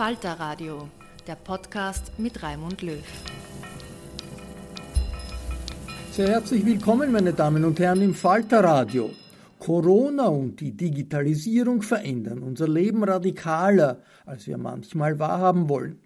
[0.00, 0.88] Falter Radio,
[1.26, 3.04] der Podcast mit Raimund Löw.
[6.10, 9.10] Sehr herzlich willkommen, meine Damen und Herren, im Falter Radio.
[9.58, 15.98] Corona und die Digitalisierung verändern unser Leben radikaler, als wir manchmal wahrhaben wollen.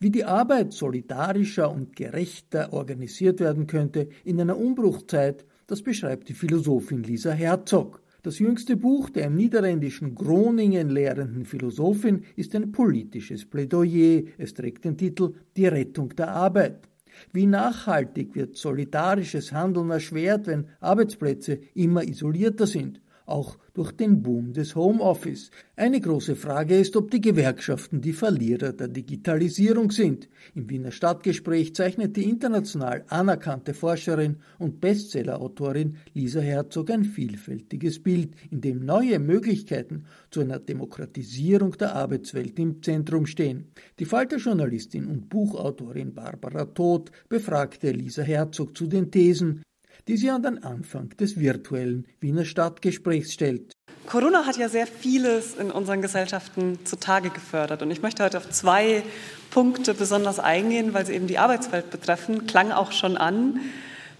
[0.00, 6.34] Wie die Arbeit solidarischer und gerechter organisiert werden könnte in einer Umbruchzeit, das beschreibt die
[6.34, 8.01] Philosophin Lisa Herzog.
[8.24, 14.22] Das jüngste Buch der im niederländischen Groningen lehrenden Philosophin ist ein politisches Plädoyer.
[14.38, 16.88] Es trägt den Titel Die Rettung der Arbeit.
[17.32, 23.01] Wie nachhaltig wird solidarisches Handeln erschwert, wenn Arbeitsplätze immer isolierter sind?
[23.26, 25.50] Auch durch den Boom des Homeoffice.
[25.76, 30.28] Eine große Frage ist, ob die Gewerkschaften die Verlierer der Digitalisierung sind.
[30.54, 38.34] Im Wiener Stadtgespräch zeichnet die international anerkannte Forscherin und Bestsellerautorin Lisa Herzog ein vielfältiges Bild,
[38.50, 43.72] in dem neue Möglichkeiten zu einer Demokratisierung der Arbeitswelt im Zentrum stehen.
[43.98, 49.62] Die Falter-Journalistin und Buchautorin Barbara Todt befragte Lisa Herzog zu den Thesen,
[50.08, 53.72] die sie an den Anfang des virtuellen Wiener Stadtgesprächs stellt.
[54.06, 57.82] Corona hat ja sehr vieles in unseren Gesellschaften zutage gefördert.
[57.82, 59.02] Und ich möchte heute auf zwei
[59.50, 63.60] Punkte besonders eingehen, weil sie eben die Arbeitswelt betreffen, klang auch schon an.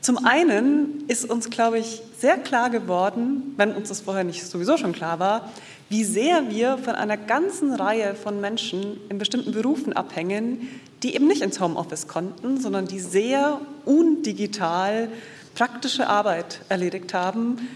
[0.00, 4.76] Zum einen ist uns, glaube ich, sehr klar geworden, wenn uns das vorher nicht sowieso
[4.76, 5.52] schon klar war,
[5.88, 10.68] wie sehr wir von einer ganzen Reihe von Menschen in bestimmten Berufen abhängen,
[11.02, 15.08] die eben nicht ins Homeoffice konnten, sondern die sehr undigital
[15.54, 17.68] praktische Arbeit erledigt haben,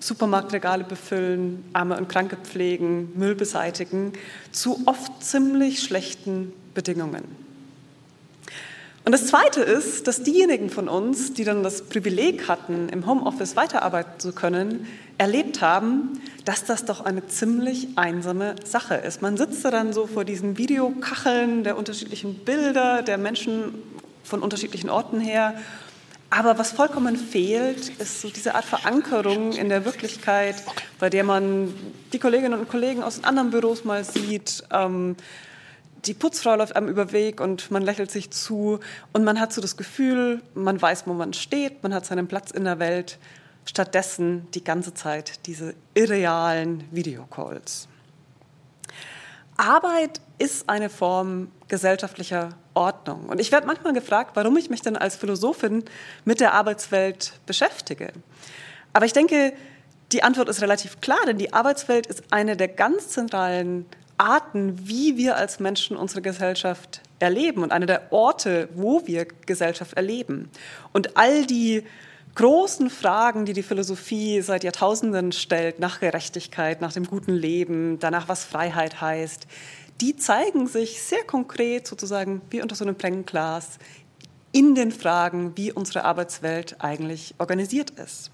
[0.00, 4.12] Supermarktregale befüllen, Arme und Kranke pflegen, Müll beseitigen,
[4.50, 7.24] zu oft ziemlich schlechten Bedingungen.
[9.04, 13.56] Und das Zweite ist, dass diejenigen von uns, die dann das Privileg hatten, im Homeoffice
[13.56, 14.86] weiterarbeiten zu können,
[15.18, 19.20] erlebt haben, dass das doch eine ziemlich einsame Sache ist.
[19.20, 23.74] Man sitzt da dann so vor diesen Videokacheln der unterschiedlichen Bilder der Menschen
[24.22, 25.54] von unterschiedlichen Orten her
[26.32, 30.54] aber was vollkommen fehlt, ist so diese Art Verankerung in der Wirklichkeit,
[30.98, 31.74] bei der man
[32.14, 34.64] die Kolleginnen und Kollegen aus anderen Büros mal sieht.
[34.72, 35.14] Ähm,
[36.06, 38.80] die Putzfrau läuft einem über Weg und man lächelt sich zu
[39.12, 42.50] und man hat so das Gefühl, man weiß, wo man steht, man hat seinen Platz
[42.50, 43.18] in der Welt.
[43.66, 47.88] Stattdessen die ganze Zeit diese irrealen Videocalls.
[49.56, 53.26] Arbeit ist eine Form gesellschaftlicher Ordnung.
[53.28, 55.84] Und ich werde manchmal gefragt, warum ich mich denn als Philosophin
[56.24, 58.12] mit der Arbeitswelt beschäftige.
[58.92, 59.52] Aber ich denke,
[60.12, 63.86] die Antwort ist relativ klar, denn die Arbeitswelt ist eine der ganz zentralen
[64.18, 69.94] Arten, wie wir als Menschen unsere Gesellschaft erleben und eine der Orte, wo wir Gesellschaft
[69.94, 70.50] erleben.
[70.92, 71.84] Und all die
[72.34, 78.28] großen Fragen, die die Philosophie seit Jahrtausenden stellt, nach Gerechtigkeit, nach dem guten Leben, danach,
[78.28, 79.46] was Freiheit heißt,
[80.00, 83.78] die zeigen sich sehr konkret sozusagen wie unter so einem Brennglas
[84.50, 88.30] in den Fragen, wie unsere Arbeitswelt eigentlich organisiert ist.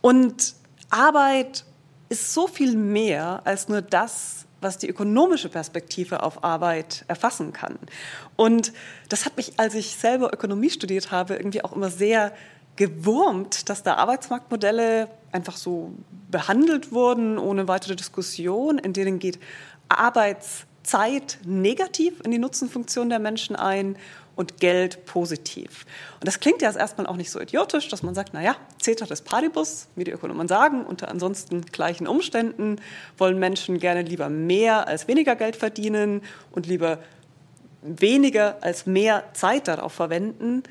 [0.00, 0.54] Und
[0.88, 1.64] Arbeit
[2.08, 7.78] ist so viel mehr als nur das, was die ökonomische Perspektive auf Arbeit erfassen kann.
[8.36, 8.72] Und
[9.08, 12.32] das hat mich, als ich selber Ökonomie studiert habe, irgendwie auch immer sehr
[12.76, 15.92] gewurmt, dass da Arbeitsmarktmodelle einfach so
[16.30, 19.38] behandelt wurden, ohne weitere Diskussion, in denen geht
[19.88, 23.96] Arbeitszeit negativ in die Nutzenfunktion der Menschen ein
[24.36, 25.84] und Geld positiv.
[26.18, 29.88] Und das klingt ja erstmal auch nicht so idiotisch, dass man sagt, naja, Ceteris Paribus,
[29.96, 32.76] wie die Ökonomen sagen, unter ansonsten gleichen Umständen
[33.18, 36.22] wollen Menschen gerne lieber mehr als weniger Geld verdienen
[36.52, 36.98] und lieber
[37.82, 40.62] weniger als mehr Zeit darauf verwenden.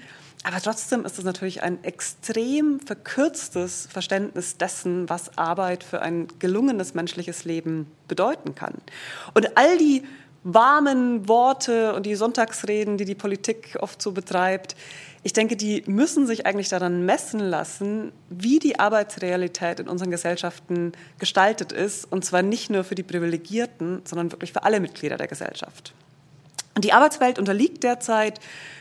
[0.43, 6.93] Aber trotzdem ist es natürlich ein extrem verkürztes Verständnis dessen, was Arbeit für ein gelungenes
[6.93, 8.75] menschliches Leben bedeuten kann.
[9.33, 10.03] Und all die
[10.43, 14.75] warmen Worte und die Sonntagsreden, die die Politik oft so betreibt,
[15.21, 20.93] ich denke, die müssen sich eigentlich daran messen lassen, wie die Arbeitsrealität in unseren Gesellschaften
[21.17, 22.09] gestaltet ist.
[22.09, 25.93] Und zwar nicht nur für die Privilegierten, sondern wirklich für alle Mitglieder der Gesellschaft.
[26.81, 28.39] Die Arbeitswelt unterliegt derzeit,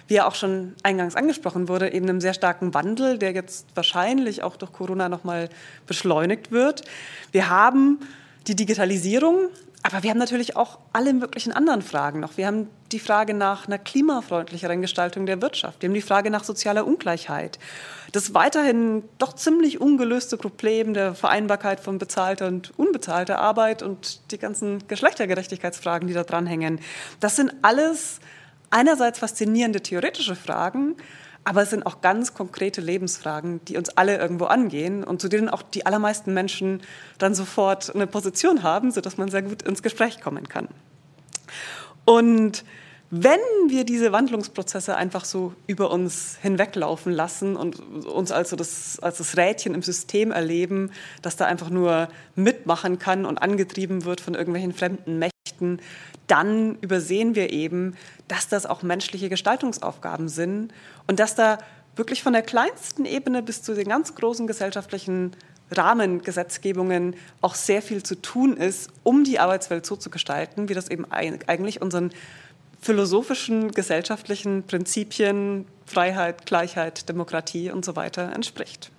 [0.08, 4.42] wie ja auch schon eingangs angesprochen wurde, eben einem sehr starken Wandel, der jetzt wahrscheinlich
[4.42, 5.48] auch durch Corona nochmal
[5.86, 6.82] beschleunigt wird.
[7.30, 8.00] Wir haben
[8.46, 9.48] die Digitalisierung,
[9.82, 12.36] aber wir haben natürlich auch alle möglichen anderen Fragen noch.
[12.36, 15.82] Wir haben die Frage nach einer klimafreundlicheren Gestaltung der Wirtschaft.
[15.82, 17.58] Wir haben die Frage nach sozialer Ungleichheit.
[18.12, 24.38] Das weiterhin doch ziemlich ungelöste Problem der Vereinbarkeit von bezahlter und unbezahlter Arbeit und die
[24.38, 26.80] ganzen Geschlechtergerechtigkeitsfragen, die da dranhängen.
[27.20, 28.20] Das sind alles
[28.70, 30.96] einerseits faszinierende theoretische Fragen,
[31.48, 35.48] aber es sind auch ganz konkrete Lebensfragen, die uns alle irgendwo angehen und zu denen
[35.48, 36.82] auch die allermeisten Menschen
[37.16, 40.68] dann sofort eine Position haben, sodass man sehr gut ins Gespräch kommen kann.
[42.04, 42.64] Und
[43.10, 49.16] wenn wir diese Wandlungsprozesse einfach so über uns hinweglaufen lassen und uns also das, als
[49.16, 50.90] das Rädchen im System erleben,
[51.22, 55.37] das da einfach nur mitmachen kann und angetrieben wird von irgendwelchen fremden Mächten,
[56.26, 57.96] dann übersehen wir eben,
[58.28, 60.72] dass das auch menschliche Gestaltungsaufgaben sind
[61.06, 61.58] und dass da
[61.96, 65.32] wirklich von der kleinsten Ebene bis zu den ganz großen gesellschaftlichen
[65.70, 70.88] Rahmengesetzgebungen auch sehr viel zu tun ist, um die Arbeitswelt so zu gestalten, wie das
[70.88, 72.10] eben eigentlich unseren
[72.80, 78.90] philosophischen, gesellschaftlichen Prinzipien Freiheit, Gleichheit, Demokratie und so weiter entspricht.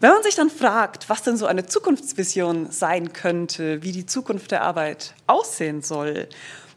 [0.00, 4.50] Wenn man sich dann fragt, was denn so eine Zukunftsvision sein könnte, wie die Zukunft
[4.50, 6.26] der Arbeit aussehen soll,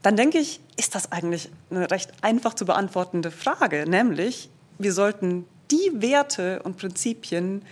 [0.01, 5.45] dann denke ich, ist das eigentlich eine recht einfach zu beantwortende Frage, nämlich wir sollten
[5.71, 7.63] die Werte und Prinzipien,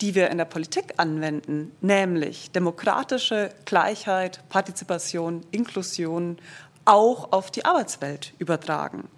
[0.00, 6.38] die wir in der Politik anwenden, nämlich demokratische Gleichheit, Partizipation, Inklusion,
[6.86, 9.08] auch auf die Arbeitswelt übertragen.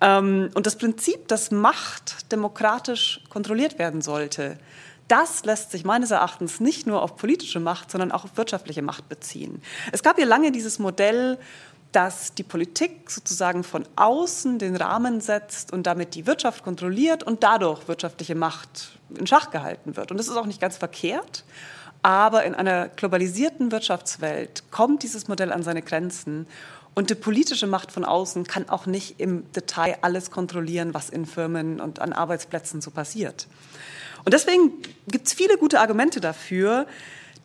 [0.00, 4.56] Ähm, und das Prinzip, dass Macht demokratisch kontrolliert werden sollte,
[5.10, 9.08] das lässt sich meines Erachtens nicht nur auf politische Macht, sondern auch auf wirtschaftliche Macht
[9.08, 9.60] beziehen.
[9.90, 11.38] Es gab ja lange dieses Modell,
[11.90, 17.42] dass die Politik sozusagen von außen den Rahmen setzt und damit die Wirtschaft kontrolliert und
[17.42, 20.12] dadurch wirtschaftliche Macht in Schach gehalten wird.
[20.12, 21.44] Und das ist auch nicht ganz verkehrt.
[22.02, 26.46] Aber in einer globalisierten Wirtschaftswelt kommt dieses Modell an seine Grenzen.
[26.94, 31.26] Und die politische Macht von außen kann auch nicht im Detail alles kontrollieren, was in
[31.26, 33.48] Firmen und an Arbeitsplätzen so passiert.
[34.24, 34.72] Und deswegen
[35.08, 36.86] gibt es viele gute Argumente dafür,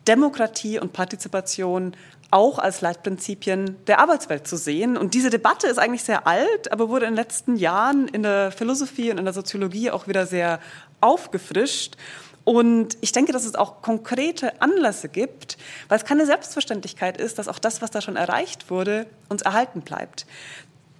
[0.06, 1.96] Demokratie und Partizipation
[2.30, 4.96] auch als Leitprinzipien der Arbeitswelt zu sehen.
[4.96, 8.50] Und diese Debatte ist eigentlich sehr alt, aber wurde in den letzten Jahren in der
[8.50, 10.60] Philosophie und in der Soziologie auch wieder sehr
[11.00, 11.96] aufgefrischt.
[12.44, 15.56] Und ich denke, dass es auch konkrete Anlässe gibt,
[15.88, 19.80] weil es keine Selbstverständlichkeit ist, dass auch das, was da schon erreicht wurde, uns erhalten
[19.80, 20.26] bleibt.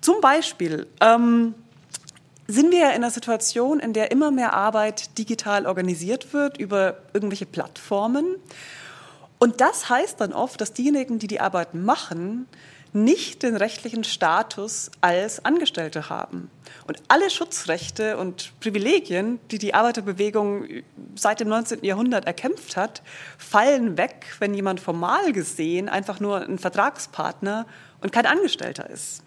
[0.01, 1.55] Zum Beispiel ähm,
[2.49, 6.99] sind wir ja in einer Situation, in der immer mehr Arbeit digital organisiert wird über
[7.13, 8.37] irgendwelche Plattformen.
[9.39, 12.47] Und das heißt dann oft, dass diejenigen, die die Arbeit machen,
[12.93, 16.51] nicht den rechtlichen Status als Angestellte haben.
[16.87, 20.65] Und alle Schutzrechte und Privilegien, die die Arbeiterbewegung
[21.15, 21.85] seit dem 19.
[21.85, 23.03] Jahrhundert erkämpft hat,
[23.37, 27.67] fallen weg, wenn jemand formal gesehen einfach nur ein Vertragspartner
[28.01, 29.23] und kein Angestellter ist.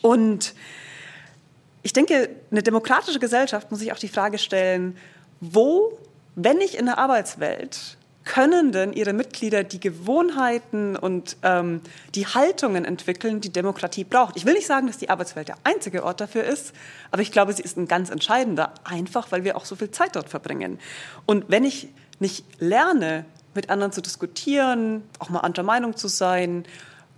[0.00, 0.54] Und
[1.88, 4.94] ich denke, eine demokratische Gesellschaft muss sich auch die Frage stellen,
[5.40, 5.98] wo,
[6.34, 11.80] wenn nicht in der Arbeitswelt, können denn ihre Mitglieder die Gewohnheiten und ähm,
[12.14, 14.36] die Haltungen entwickeln, die Demokratie braucht?
[14.36, 16.74] Ich will nicht sagen, dass die Arbeitswelt der einzige Ort dafür ist,
[17.10, 20.14] aber ich glaube, sie ist ein ganz entscheidender, einfach weil wir auch so viel Zeit
[20.14, 20.78] dort verbringen.
[21.24, 26.66] Und wenn ich nicht lerne, mit anderen zu diskutieren, auch mal anderer Meinung zu sein,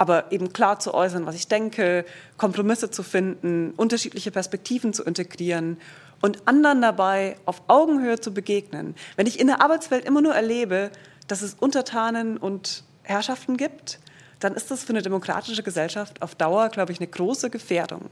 [0.01, 2.07] aber eben klar zu äußern, was ich denke,
[2.39, 5.77] Kompromisse zu finden, unterschiedliche Perspektiven zu integrieren
[6.23, 8.95] und anderen dabei auf Augenhöhe zu begegnen.
[9.17, 10.91] Wenn ich in der Arbeitswelt immer nur erlebe,
[11.29, 14.01] dass es Untertanen und Herrschaften gibt,
[14.39, 18.09] dann ist das für eine demokratische Gesellschaft auf Dauer, glaube ich, eine große Gefährdung.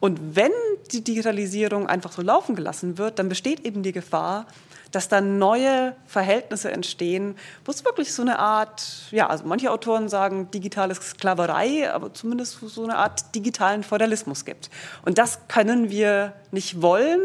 [0.00, 0.50] Und wenn
[0.90, 4.46] die Digitalisierung einfach so laufen gelassen wird, dann besteht eben die Gefahr,
[4.90, 10.08] dass dann neue Verhältnisse entstehen, wo es wirklich so eine Art, ja, also manche Autoren
[10.08, 14.70] sagen digitale Sklaverei, aber zumindest so eine Art digitalen Feudalismus gibt.
[15.04, 17.20] Und das können wir nicht wollen.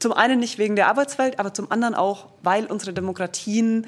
[0.00, 3.86] Zum einen nicht wegen der Arbeitswelt, aber zum anderen auch, weil unsere Demokratien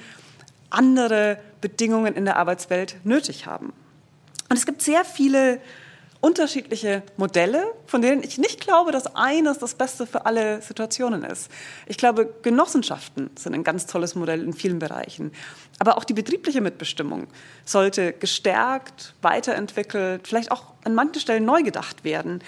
[0.71, 3.73] andere Bedingungen in der Arbeitswelt nötig haben.
[4.49, 5.61] Und es gibt sehr viele
[6.25, 11.51] unterschiedliche Modelle, von denen ich nicht glaube, dass eines das Beste für alle Situationen ist.
[11.87, 15.33] Ich glaube, Genossenschaften sind ein ganz tolles Modell in vielen Bereichen.
[15.79, 17.27] Aber auch die betriebliche Mitbestimmung
[17.67, 22.43] sollte gestärkt, weiterentwickelt, vielleicht auch an manchen Stellen neu gedacht werden.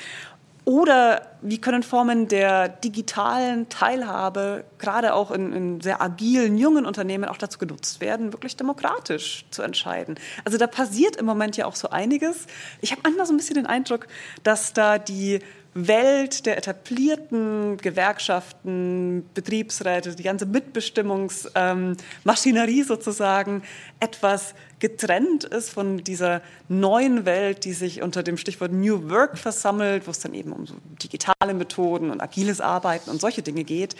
[0.66, 7.26] Oder wie können Formen der digitalen Teilhabe, gerade auch in, in, sehr agilen, jungen Unternehmen,
[7.26, 10.18] auch dazu genutzt werden, wirklich demokratisch zu entscheiden?
[10.44, 12.48] Also da passiert im Moment ja auch so einiges.
[12.80, 14.08] Ich habe manchmal so ein bisschen den Eindruck,
[14.42, 15.38] dass da die
[15.76, 23.62] Welt der etablierten Gewerkschaften, Betriebsräte, die ganze Mitbestimmungsmaschinerie ähm, sozusagen
[24.00, 30.06] etwas getrennt ist von dieser neuen Welt, die sich unter dem Stichwort New Work versammelt,
[30.06, 33.96] wo es dann eben um so digitale Methoden und agiles Arbeiten und solche Dinge geht.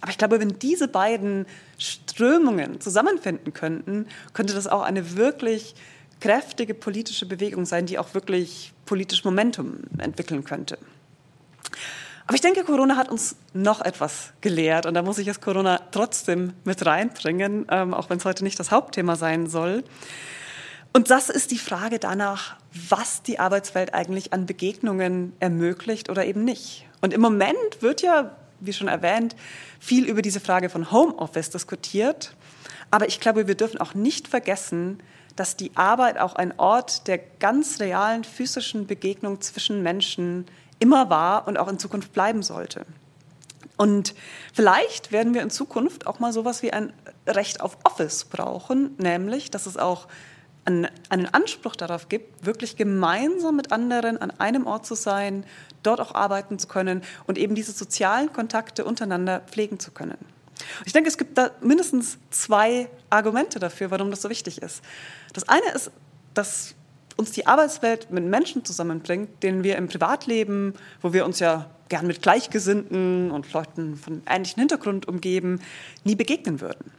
[0.00, 1.46] Aber ich glaube, wenn diese beiden
[1.78, 5.76] Strömungen zusammenfinden könnten, könnte das auch eine wirklich
[6.18, 10.76] kräftige politische Bewegung sein, die auch wirklich politisch Momentum entwickeln könnte.
[12.26, 15.80] Aber ich denke, Corona hat uns noch etwas gelehrt und da muss ich jetzt Corona
[15.90, 19.82] trotzdem mit reinbringen, ähm, auch wenn es heute nicht das Hauptthema sein soll.
[20.92, 22.56] Und das ist die Frage danach,
[22.88, 26.86] was die Arbeitswelt eigentlich an Begegnungen ermöglicht oder eben nicht.
[27.00, 29.36] Und im Moment wird ja, wie schon erwähnt,
[29.78, 32.34] viel über diese Frage von Homeoffice diskutiert.
[32.90, 35.00] Aber ich glaube, wir dürfen auch nicht vergessen,
[35.36, 40.46] dass die Arbeit auch ein Ort der ganz realen physischen Begegnung zwischen Menschen
[40.80, 42.84] immer war und auch in Zukunft bleiben sollte.
[43.76, 44.14] Und
[44.52, 46.92] vielleicht werden wir in Zukunft auch mal sowas wie ein
[47.26, 50.06] Recht auf Office brauchen, nämlich, dass es auch
[50.64, 55.44] einen, Anspruch darauf gibt, wirklich gemeinsam mit anderen an einem Ort zu sein,
[55.82, 60.18] dort auch arbeiten zu können und eben diese sozialen Kontakte untereinander pflegen zu können.
[60.84, 64.82] Ich denke, es gibt da mindestens zwei Argumente dafür, warum das so wichtig ist.
[65.32, 65.90] Das eine ist,
[66.34, 66.74] dass
[67.16, 72.06] uns die Arbeitswelt mit Menschen zusammenbringt, denen wir im Privatleben, wo wir uns ja gern
[72.06, 75.60] mit Gleichgesinnten und Leuten von ähnlichem Hintergrund umgeben,
[76.04, 76.92] nie begegnen würden.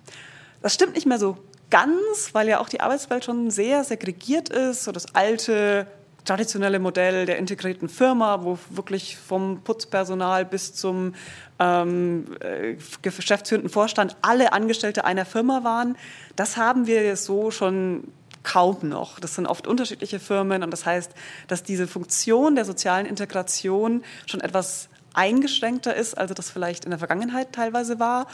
[0.62, 1.38] Das stimmt nicht mehr so
[1.70, 5.88] ganz, weil ja auch die Arbeitswelt schon sehr segregiert ist, so das alte
[6.26, 11.16] traditionelle Modell der integrierten Firma, wo wirklich vom Putzpersonal bis zum
[11.58, 15.98] ähm, äh, geschäftsführenden Vorstand alle Angestellte einer Firma waren.
[16.36, 18.04] Das haben wir so schon
[18.44, 19.20] kaum noch.
[19.20, 21.12] Das sind oft unterschiedliche Firmen und das heißt,
[21.48, 27.00] dass diese Funktion der sozialen Integration schon etwas eingeschränkter ist, als das vielleicht in der
[27.00, 28.28] Vergangenheit teilweise war.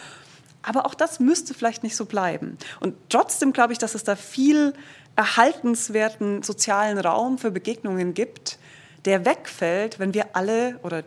[0.61, 2.57] Aber auch das müsste vielleicht nicht so bleiben.
[2.79, 4.73] Und trotzdem glaube ich, dass es da viel
[5.15, 8.59] erhaltenswerten sozialen Raum für Begegnungen gibt,
[9.05, 11.03] der wegfällt, wenn wir alle oder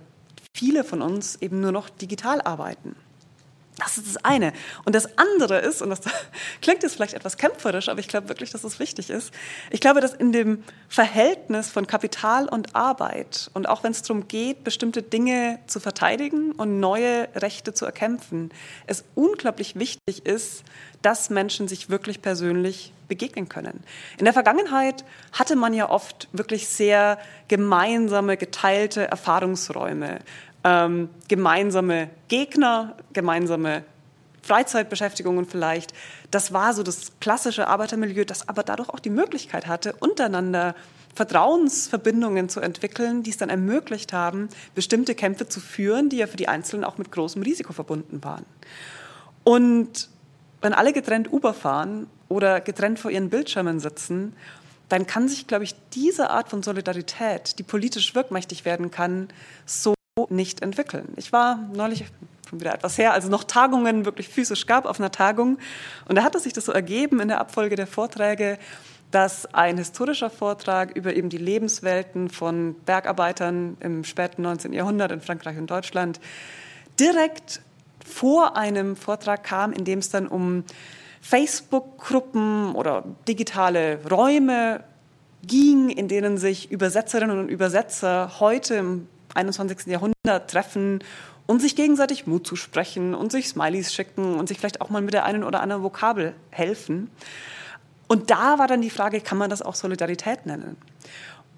[0.54, 2.96] viele von uns eben nur noch digital arbeiten.
[3.80, 4.52] Das ist das eine.
[4.84, 6.00] Und das andere ist, und das
[6.62, 9.32] klingt jetzt vielleicht etwas kämpferisch, aber ich glaube wirklich, dass es wichtig ist.
[9.70, 14.28] Ich glaube, dass in dem Verhältnis von Kapital und Arbeit und auch wenn es darum
[14.28, 18.50] geht, bestimmte Dinge zu verteidigen und neue Rechte zu erkämpfen,
[18.86, 20.62] es unglaublich wichtig ist,
[21.00, 23.82] dass Menschen sich wirklich persönlich begegnen können.
[24.18, 27.18] In der Vergangenheit hatte man ja oft wirklich sehr
[27.48, 30.20] gemeinsame, geteilte Erfahrungsräume
[30.64, 33.84] ähm, gemeinsame Gegner, gemeinsame
[34.42, 35.92] Freizeitbeschäftigungen vielleicht.
[36.30, 40.74] Das war so das klassische Arbeitermilieu, das aber dadurch auch die Möglichkeit hatte, untereinander
[41.14, 46.36] Vertrauensverbindungen zu entwickeln, die es dann ermöglicht haben, bestimmte Kämpfe zu führen, die ja für
[46.36, 48.44] die Einzelnen auch mit großem Risiko verbunden waren.
[49.44, 50.08] Und
[50.62, 54.34] wenn alle getrennt Uber fahren oder getrennt vor ihren Bildschirmen sitzen,
[54.88, 59.28] dann kann sich, glaube ich, diese Art von Solidarität, die politisch wirkmächtig werden kann,
[59.64, 59.94] so
[60.30, 61.12] nicht entwickeln.
[61.16, 62.04] Ich war neulich
[62.48, 65.58] schon wieder etwas her, also noch Tagungen wirklich physisch gab auf einer Tagung.
[66.06, 68.58] Und da hatte sich das so ergeben in der Abfolge der Vorträge,
[69.10, 74.72] dass ein historischer Vortrag über eben die Lebenswelten von Bergarbeitern im späten 19.
[74.72, 76.20] Jahrhundert in Frankreich und Deutschland
[76.98, 77.60] direkt
[78.04, 80.64] vor einem Vortrag kam, in dem es dann um
[81.20, 84.82] Facebook-Gruppen oder digitale Räume
[85.46, 89.86] ging, in denen sich Übersetzerinnen und Übersetzer heute im 21.
[89.86, 91.02] Jahrhundert treffen
[91.46, 95.14] und sich gegenseitig Mut zusprechen und sich Smileys schicken und sich vielleicht auch mal mit
[95.14, 97.10] der einen oder anderen Vokabel helfen.
[98.06, 100.76] Und da war dann die Frage, kann man das auch Solidarität nennen?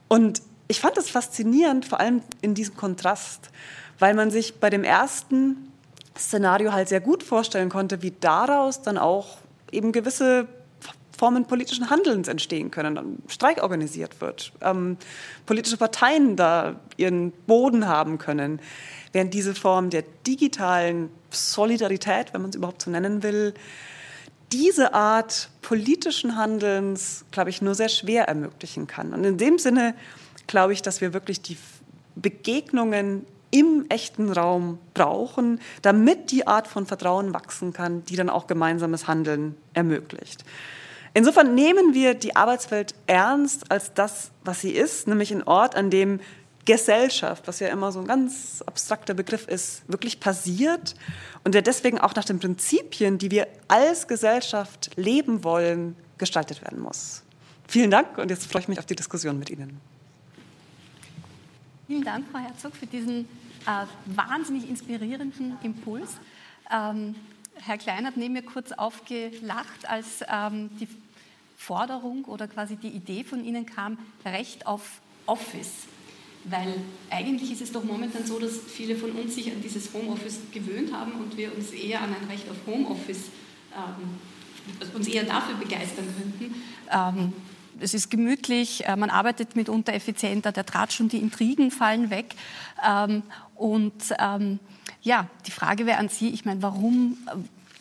[0.08, 3.50] Und ich fand das faszinierend, vor allem in diesem Kontrast,
[3.98, 5.72] weil man sich bei dem ersten
[6.16, 9.38] Szenario halt sehr gut vorstellen konnte, wie daraus dann auch
[9.70, 10.46] eben gewisse
[11.22, 14.96] Formen politischen Handelns entstehen können, Streik organisiert wird, ähm,
[15.46, 18.58] politische Parteien da ihren Boden haben können,
[19.12, 23.54] während diese Form der digitalen Solidarität, wenn man es überhaupt so nennen will,
[24.50, 29.14] diese Art politischen Handelns, glaube ich, nur sehr schwer ermöglichen kann.
[29.14, 29.94] Und in dem Sinne
[30.48, 31.56] glaube ich, dass wir wirklich die
[32.16, 38.48] Begegnungen im echten Raum brauchen, damit die Art von Vertrauen wachsen kann, die dann auch
[38.48, 40.44] gemeinsames Handeln ermöglicht.
[41.14, 45.90] Insofern nehmen wir die Arbeitswelt ernst als das, was sie ist, nämlich ein Ort, an
[45.90, 46.20] dem
[46.64, 50.94] Gesellschaft, was ja immer so ein ganz abstrakter Begriff ist, wirklich passiert
[51.44, 56.80] und der deswegen auch nach den Prinzipien, die wir als Gesellschaft leben wollen, gestaltet werden
[56.80, 57.22] muss.
[57.66, 59.80] Vielen Dank und jetzt freue ich mich auf die Diskussion mit Ihnen.
[61.88, 63.28] Vielen Dank, Frau Herzog, für diesen
[63.66, 66.10] äh, wahnsinnig inspirierenden Impuls.
[66.72, 67.16] Ähm,
[67.54, 70.88] Herr Klein hat neben mir kurz aufgelacht, als ähm, die
[71.56, 75.86] Forderung oder quasi die Idee von Ihnen kam, Recht auf Office.
[76.44, 76.74] Weil
[77.08, 80.92] eigentlich ist es doch momentan so, dass viele von uns sich an dieses Homeoffice gewöhnt
[80.92, 83.30] haben und wir uns eher an ein Recht auf Homeoffice,
[83.76, 86.54] ähm, uns eher dafür begeistern könnten.
[86.90, 87.32] Ähm,
[87.78, 92.34] es ist gemütlich, äh, man arbeitet mitunter effizienter, der Tratsch und die Intrigen fallen weg.
[92.84, 93.22] Ähm,
[93.54, 94.58] und ähm,
[95.02, 97.18] ja, die Frage wäre an Sie, ich meine, warum,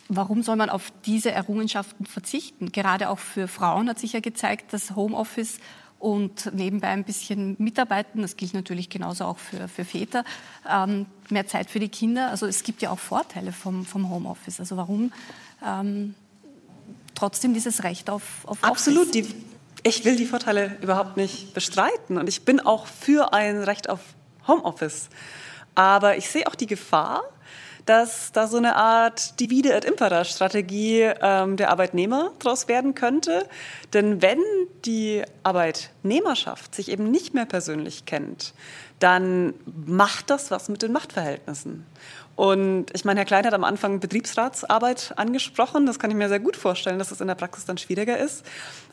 [0.08, 2.72] warum soll man auf diese Errungenschaften verzichten?
[2.72, 5.58] Gerade auch für Frauen hat sich ja gezeigt, dass Homeoffice
[6.02, 10.24] und nebenbei ein bisschen mitarbeiten, das gilt natürlich genauso auch für, für Väter,
[10.68, 12.28] ähm, mehr Zeit für die Kinder.
[12.30, 14.58] Also es gibt ja auch Vorteile vom, vom Homeoffice.
[14.58, 15.12] Also warum
[15.64, 16.16] ähm,
[17.14, 19.14] trotzdem dieses Recht auf, auf Absolut.
[19.14, 19.32] Die,
[19.84, 24.00] ich will die Vorteile überhaupt nicht bestreiten und ich bin auch für ein Recht auf
[24.48, 25.08] Homeoffice.
[25.74, 27.22] Aber ich sehe auch die Gefahr,
[27.86, 33.48] dass da so eine Art Divide et Impera Strategie ähm, der Arbeitnehmer daraus werden könnte.
[33.92, 34.38] Denn wenn
[34.84, 38.54] die Arbeitnehmerschaft sich eben nicht mehr persönlich kennt,
[39.00, 39.54] dann
[39.86, 41.84] macht das was mit den Machtverhältnissen.
[42.36, 45.86] Und ich meine, Herr Klein hat am Anfang Betriebsratsarbeit angesprochen.
[45.86, 48.44] Das kann ich mir sehr gut vorstellen, dass das in der Praxis dann schwieriger ist.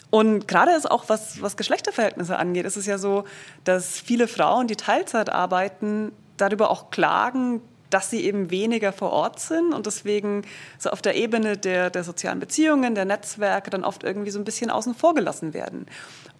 [0.10, 3.26] Und gerade ist auch, was, was Geschlechterverhältnisse angeht, ist es ja so,
[3.64, 6.12] dass viele Frauen, die Teilzeit arbeiten,
[6.42, 10.44] darüber auch klagen, dass sie eben weniger vor Ort sind und deswegen
[10.78, 14.46] so auf der Ebene der, der sozialen Beziehungen, der Netzwerke dann oft irgendwie so ein
[14.46, 15.88] bisschen außen vor gelassen werden.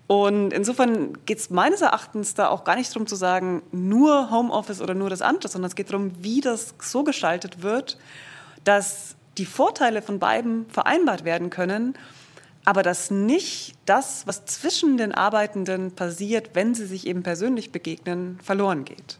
[0.08, 4.82] Und insofern geht es meines Erachtens da auch gar nicht darum zu sagen, nur Homeoffice
[4.82, 7.98] oder nur das andere, sondern es geht darum, wie das so gestaltet wird,
[8.64, 11.96] dass die Vorteile von beiden vereinbart werden können,
[12.66, 18.40] aber dass nicht das, was zwischen den Arbeitenden passiert, wenn sie sich eben persönlich begegnen,
[18.44, 19.20] verloren geht.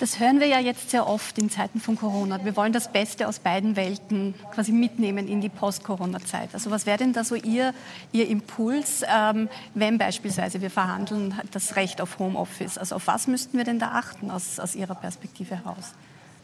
[0.00, 2.42] Das hören wir ja jetzt sehr oft in Zeiten von Corona.
[2.42, 6.48] Wir wollen das Beste aus beiden Welten quasi mitnehmen in die Post-Corona-Zeit.
[6.54, 7.74] Also was wäre denn da so Ihr,
[8.10, 12.78] Ihr Impuls, ähm, wenn beispielsweise wir verhandeln das Recht auf Homeoffice?
[12.78, 15.92] Also auf was müssten wir denn da achten aus, aus Ihrer Perspektive heraus?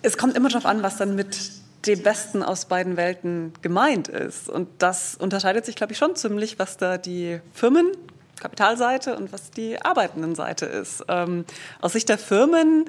[0.03, 1.51] Es kommt immer darauf an, was dann mit
[1.87, 4.51] dem Besten aus beiden Welten gemeint ist.
[4.51, 7.91] Und das unterscheidet sich, glaube ich, schon ziemlich, was da die Firmen
[8.39, 11.05] Kapitalseite und was die Arbeitendenseite ist.
[11.09, 11.47] Ähm,
[11.81, 12.85] aus Sicht der Firmen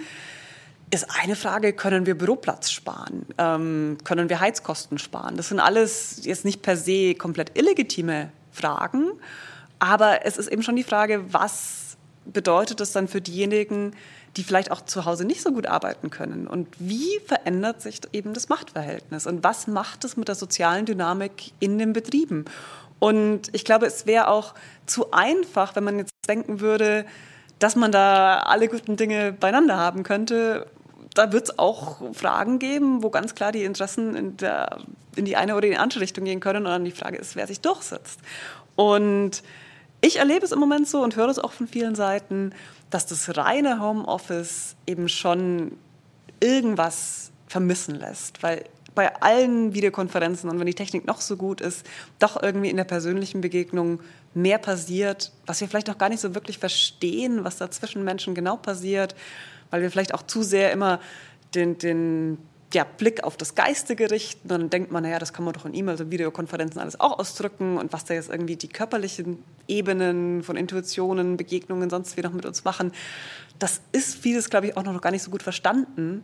[0.89, 3.26] ist eine Frage, können wir Büroplatz sparen?
[3.38, 5.36] Ähm, können wir Heizkosten sparen?
[5.36, 9.12] Das sind alles jetzt nicht per se komplett illegitime Fragen,
[9.80, 13.93] aber es ist eben schon die Frage, was bedeutet das dann für diejenigen,
[14.36, 16.47] die vielleicht auch zu Hause nicht so gut arbeiten können?
[16.47, 19.28] Und wie verändert sich eben das Machtverhältnis?
[19.28, 22.45] Und was macht es mit der sozialen Dynamik in den Betrieben?
[23.00, 24.54] Und ich glaube, es wäre auch
[24.86, 27.06] zu einfach, wenn man jetzt denken würde,
[27.60, 30.67] dass man da alle guten Dinge beieinander haben könnte
[31.17, 34.80] da wird es auch Fragen geben, wo ganz klar die Interessen in, der,
[35.15, 36.65] in die eine oder die andere Richtung gehen können.
[36.65, 38.19] Und dann die Frage ist, wer sich durchsetzt.
[38.75, 39.43] Und
[40.01, 42.53] ich erlebe es im Moment so und höre es auch von vielen Seiten,
[42.89, 45.77] dass das reine Homeoffice eben schon
[46.39, 51.86] irgendwas vermissen lässt, weil bei allen Videokonferenzen und wenn die Technik noch so gut ist,
[52.19, 53.99] doch irgendwie in der persönlichen Begegnung
[54.34, 58.34] mehr passiert, was wir vielleicht auch gar nicht so wirklich verstehen, was da zwischen Menschen
[58.34, 59.15] genau passiert,
[59.69, 60.99] weil wir vielleicht auch zu sehr immer
[61.56, 62.38] den, den
[62.73, 64.47] ja, Blick auf das Geistige richten.
[64.47, 67.77] Dann denkt man, naja, das kann man doch in E-Mails und Videokonferenzen alles auch ausdrücken
[67.77, 72.45] und was da jetzt irgendwie die körperlichen Ebenen von Intuitionen, Begegnungen, sonst wie noch mit
[72.45, 72.91] uns machen.
[73.60, 76.23] Das ist vieles, glaube ich, auch noch gar nicht so gut verstanden.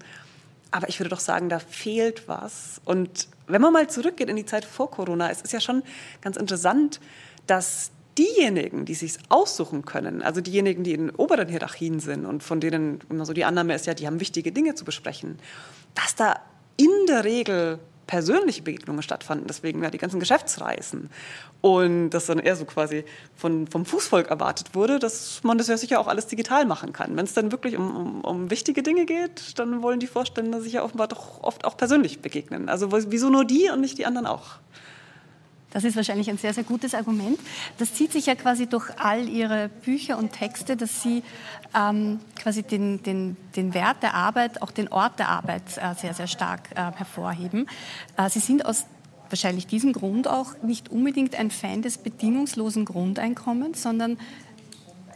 [0.71, 2.81] Aber ich würde doch sagen, da fehlt was.
[2.83, 5.83] Und wenn man mal zurückgeht in die Zeit vor Corona, es ist ja schon
[6.21, 6.99] ganz interessant,
[7.47, 12.59] dass diejenigen, die sich aussuchen können, also diejenigen, die in oberen Hierarchien sind und von
[12.59, 15.39] denen immer so die Annahme ist ja, die haben wichtige Dinge zu besprechen,
[15.95, 16.39] dass da
[16.77, 21.09] in der Regel persönliche Begegnungen stattfanden, deswegen ja die ganzen Geschäftsreisen.
[21.61, 25.77] Und dass dann eher so quasi von, vom Fußvolk erwartet wurde, dass man das ja
[25.77, 27.15] sicher auch alles digital machen kann.
[27.15, 30.73] Wenn es dann wirklich um, um, um, wichtige Dinge geht, dann wollen die Vorstände sich
[30.73, 32.67] ja offenbar doch oft auch persönlich begegnen.
[32.67, 34.57] Also wieso nur die und nicht die anderen auch?
[35.73, 37.39] Das ist wahrscheinlich ein sehr, sehr gutes Argument.
[37.79, 41.23] Das zieht sich ja quasi durch all Ihre Bücher und Texte, dass Sie
[41.75, 46.13] ähm, quasi den, den, den Wert der Arbeit, auch den Ort der Arbeit äh, sehr,
[46.13, 47.67] sehr stark äh, hervorheben.
[48.17, 48.85] Äh, Sie sind aus
[49.29, 54.19] wahrscheinlich diesem Grund auch nicht unbedingt ein Fan des bedingungslosen Grundeinkommens, sondern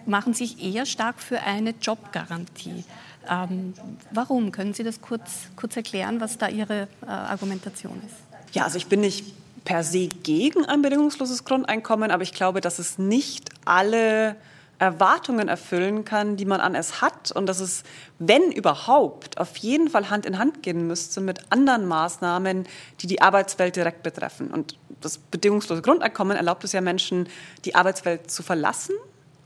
[0.07, 2.83] machen sich eher stark für eine Jobgarantie.
[3.29, 3.75] Ähm,
[4.09, 4.51] warum?
[4.51, 8.55] Können Sie das kurz, kurz erklären, was da Ihre äh, Argumentation ist?
[8.55, 9.35] Ja, also ich bin nicht
[9.67, 14.37] per se gegen ein bedingungsloses Grundeinkommen, aber ich glaube, dass es nicht alle
[14.79, 17.83] Erwartungen erfüllen kann, die man an es hat und dass es,
[18.17, 22.65] wenn überhaupt, auf jeden Fall Hand in Hand gehen müsste mit anderen Maßnahmen,
[23.01, 24.51] die die Arbeitswelt direkt betreffen.
[24.51, 27.27] Und das bedingungslose Grundeinkommen erlaubt es ja Menschen,
[27.65, 28.95] die Arbeitswelt zu verlassen.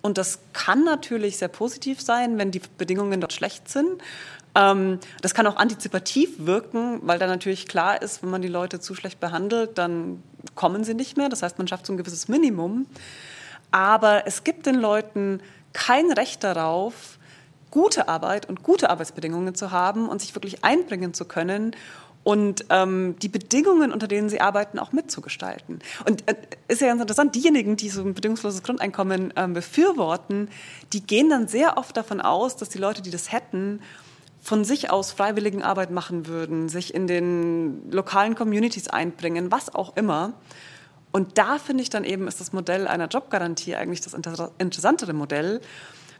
[0.03, 4.03] Und das kann natürlich sehr positiv sein, wenn die Bedingungen dort schlecht sind.
[4.55, 8.79] Ähm, das kann auch antizipativ wirken, weil dann natürlich klar ist, wenn man die Leute
[8.79, 10.21] zu schlecht behandelt, dann
[10.55, 11.29] kommen sie nicht mehr.
[11.29, 12.85] Das heißt, man schafft so ein gewisses Minimum.
[13.71, 15.41] Aber es gibt den Leuten
[15.73, 17.17] kein Recht darauf,
[17.69, 21.73] gute Arbeit und gute Arbeitsbedingungen zu haben und sich wirklich einbringen zu können
[22.23, 25.79] und ähm, die Bedingungen, unter denen sie arbeiten, auch mitzugestalten.
[26.05, 26.35] Und äh,
[26.67, 30.49] ist ja ganz interessant, diejenigen, die so ein bedingungsloses Grundeinkommen ähm, befürworten,
[30.93, 33.81] die gehen dann sehr oft davon aus, dass die Leute, die das hätten,
[34.41, 40.33] von sich aus Freiwilligenarbeit machen würden, sich in den lokalen Communities einbringen, was auch immer.
[41.11, 45.61] Und da finde ich dann eben, ist das Modell einer Jobgarantie eigentlich das interessantere Modell,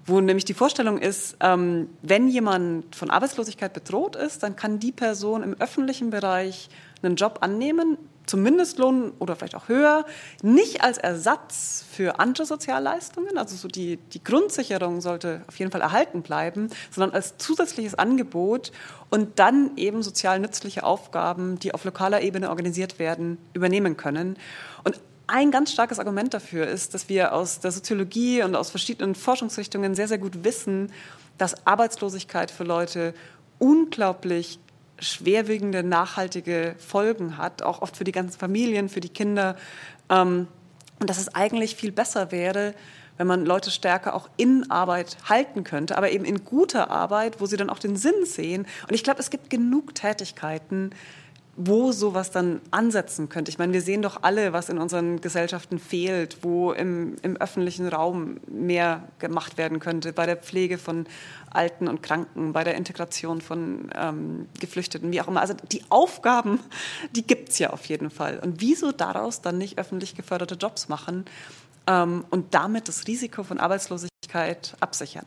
[0.05, 4.91] wo nämlich die Vorstellung ist, ähm, wenn jemand von Arbeitslosigkeit bedroht ist, dann kann die
[4.91, 6.69] Person im öffentlichen Bereich
[7.03, 7.97] einen Job annehmen,
[8.31, 10.05] zum Mindestlohn oder vielleicht auch höher,
[10.41, 15.81] nicht als Ersatz für andere Sozialleistungen, also so die, die Grundsicherung sollte auf jeden Fall
[15.81, 18.71] erhalten bleiben, sondern als zusätzliches Angebot
[19.09, 24.37] und dann eben sozial nützliche Aufgaben, die auf lokaler Ebene organisiert werden, übernehmen können.
[24.85, 29.13] Und ein ganz starkes Argument dafür ist, dass wir aus der Soziologie und aus verschiedenen
[29.13, 30.93] Forschungsrichtungen sehr, sehr gut wissen,
[31.37, 33.13] dass Arbeitslosigkeit für Leute
[33.59, 34.59] unglaublich
[35.01, 39.57] schwerwiegende, nachhaltige Folgen hat, auch oft für die ganzen Familien, für die Kinder.
[40.09, 40.47] Ähm,
[40.99, 42.73] und dass es eigentlich viel besser wäre,
[43.17, 47.45] wenn man Leute stärker auch in Arbeit halten könnte, aber eben in guter Arbeit, wo
[47.45, 48.65] sie dann auch den Sinn sehen.
[48.87, 50.91] Und ich glaube, es gibt genug Tätigkeiten,
[51.67, 53.49] wo sowas dann ansetzen könnte.
[53.51, 57.87] Ich meine, wir sehen doch alle, was in unseren Gesellschaften fehlt, wo im, im öffentlichen
[57.87, 61.05] Raum mehr gemacht werden könnte, bei der Pflege von
[61.51, 65.41] Alten und Kranken, bei der Integration von ähm, Geflüchteten, wie auch immer.
[65.41, 66.59] Also die Aufgaben,
[67.15, 68.39] die gibt es ja auf jeden Fall.
[68.39, 71.25] Und wieso daraus dann nicht öffentlich geförderte Jobs machen
[71.87, 75.25] ähm, und damit das Risiko von Arbeitslosigkeit absichern?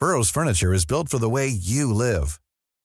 [0.00, 2.41] Burroughs Furniture is built for the way you live.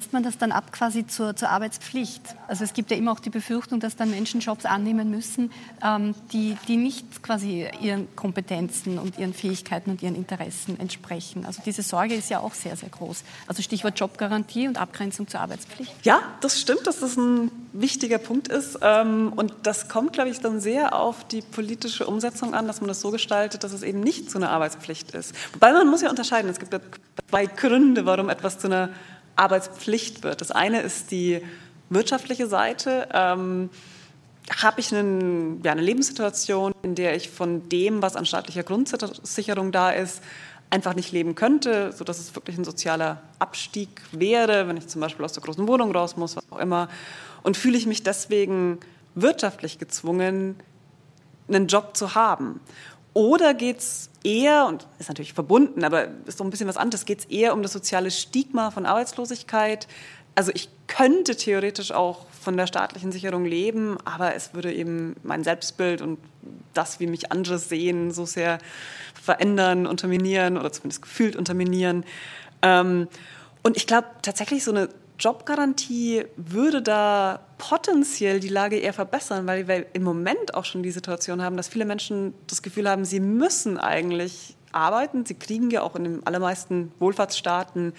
[0.00, 2.22] Setzt man das dann ab quasi zur, zur Arbeitspflicht?
[2.48, 5.52] Also es gibt ja immer auch die Befürchtung, dass dann Menschen Jobs annehmen müssen,
[5.84, 11.44] ähm, die, die nicht quasi ihren Kompetenzen und ihren Fähigkeiten und ihren Interessen entsprechen.
[11.44, 13.24] Also diese Sorge ist ja auch sehr, sehr groß.
[13.46, 15.92] Also Stichwort Jobgarantie und Abgrenzung zur Arbeitspflicht.
[16.02, 18.78] Ja, das stimmt, dass das ein wichtiger Punkt ist.
[18.80, 22.88] Ähm, und das kommt, glaube ich, dann sehr auf die politische Umsetzung an, dass man
[22.88, 25.34] das so gestaltet, dass es eben nicht zu einer Arbeitspflicht ist.
[25.52, 26.50] Wobei man muss ja unterscheiden.
[26.50, 26.80] Es gibt ja
[27.28, 28.88] zwei Gründe, warum etwas zu einer
[29.40, 30.40] Arbeitspflicht wird.
[30.40, 31.42] Das eine ist die
[31.88, 33.08] wirtschaftliche Seite.
[33.12, 33.70] Ähm,
[34.62, 39.72] habe ich einen, ja, eine Lebenssituation, in der ich von dem, was an staatlicher Grundsicherung
[39.72, 40.22] da ist,
[40.70, 45.24] einfach nicht leben könnte, sodass es wirklich ein sozialer Abstieg wäre, wenn ich zum Beispiel
[45.24, 46.88] aus der großen Wohnung raus muss, was auch immer.
[47.42, 48.78] Und fühle ich mich deswegen
[49.14, 50.56] wirtschaftlich gezwungen,
[51.48, 52.60] einen Job zu haben.
[53.14, 57.04] Oder geht es eher, und ist natürlich verbunden, aber ist so ein bisschen was anderes,
[57.04, 59.88] geht es eher um das soziale Stigma von Arbeitslosigkeit.
[60.34, 65.44] Also ich könnte theoretisch auch von der staatlichen Sicherung leben, aber es würde eben mein
[65.44, 66.18] Selbstbild und
[66.74, 68.58] das, wie mich andere sehen, so sehr
[69.20, 72.04] verändern, unterminieren oder zumindest gefühlt unterminieren.
[72.62, 73.08] Ähm,
[73.62, 74.88] und ich glaube tatsächlich so eine
[75.20, 80.90] Jobgarantie würde da potenziell die Lage eher verbessern, weil wir im Moment auch schon die
[80.90, 85.26] Situation haben, dass viele Menschen das Gefühl haben, sie müssen eigentlich arbeiten.
[85.26, 87.92] Sie kriegen ja auch in den allermeisten Wohlfahrtsstaaten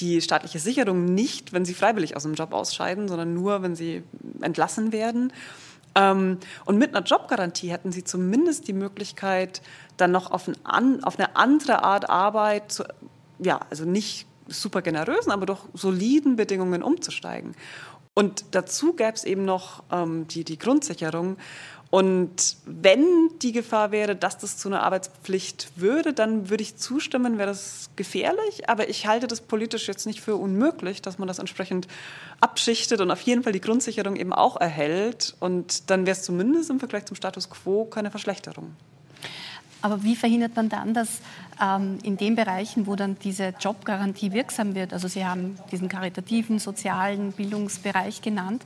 [0.00, 4.02] die staatliche Sicherung nicht, wenn sie freiwillig aus dem Job ausscheiden, sondern nur, wenn sie
[4.42, 5.32] entlassen werden.
[5.94, 9.62] Ähm, und mit einer Jobgarantie hätten sie zumindest die Möglichkeit,
[9.96, 12.84] dann noch auf, eine andere Art Arbeit, zu,
[13.38, 17.54] ja, also nicht super generösen, aber doch soliden Bedingungen umzusteigen.
[18.14, 21.36] Und dazu gäbe es eben noch ähm, die, die Grundsicherung.
[21.90, 27.38] Und wenn die Gefahr wäre, dass das zu einer Arbeitspflicht würde, dann würde ich zustimmen,
[27.38, 28.68] wäre das gefährlich.
[28.68, 31.86] Aber ich halte das politisch jetzt nicht für unmöglich, dass man das entsprechend
[32.40, 35.36] abschichtet und auf jeden Fall die Grundsicherung eben auch erhält.
[35.38, 38.74] Und dann wäre es zumindest im Vergleich zum Status quo keine Verschlechterung.
[39.82, 41.20] Aber wie verhindert man dann, dass
[41.62, 46.58] ähm, in den Bereichen, wo dann diese Jobgarantie wirksam wird, also Sie haben diesen karitativen,
[46.58, 48.64] sozialen Bildungsbereich genannt,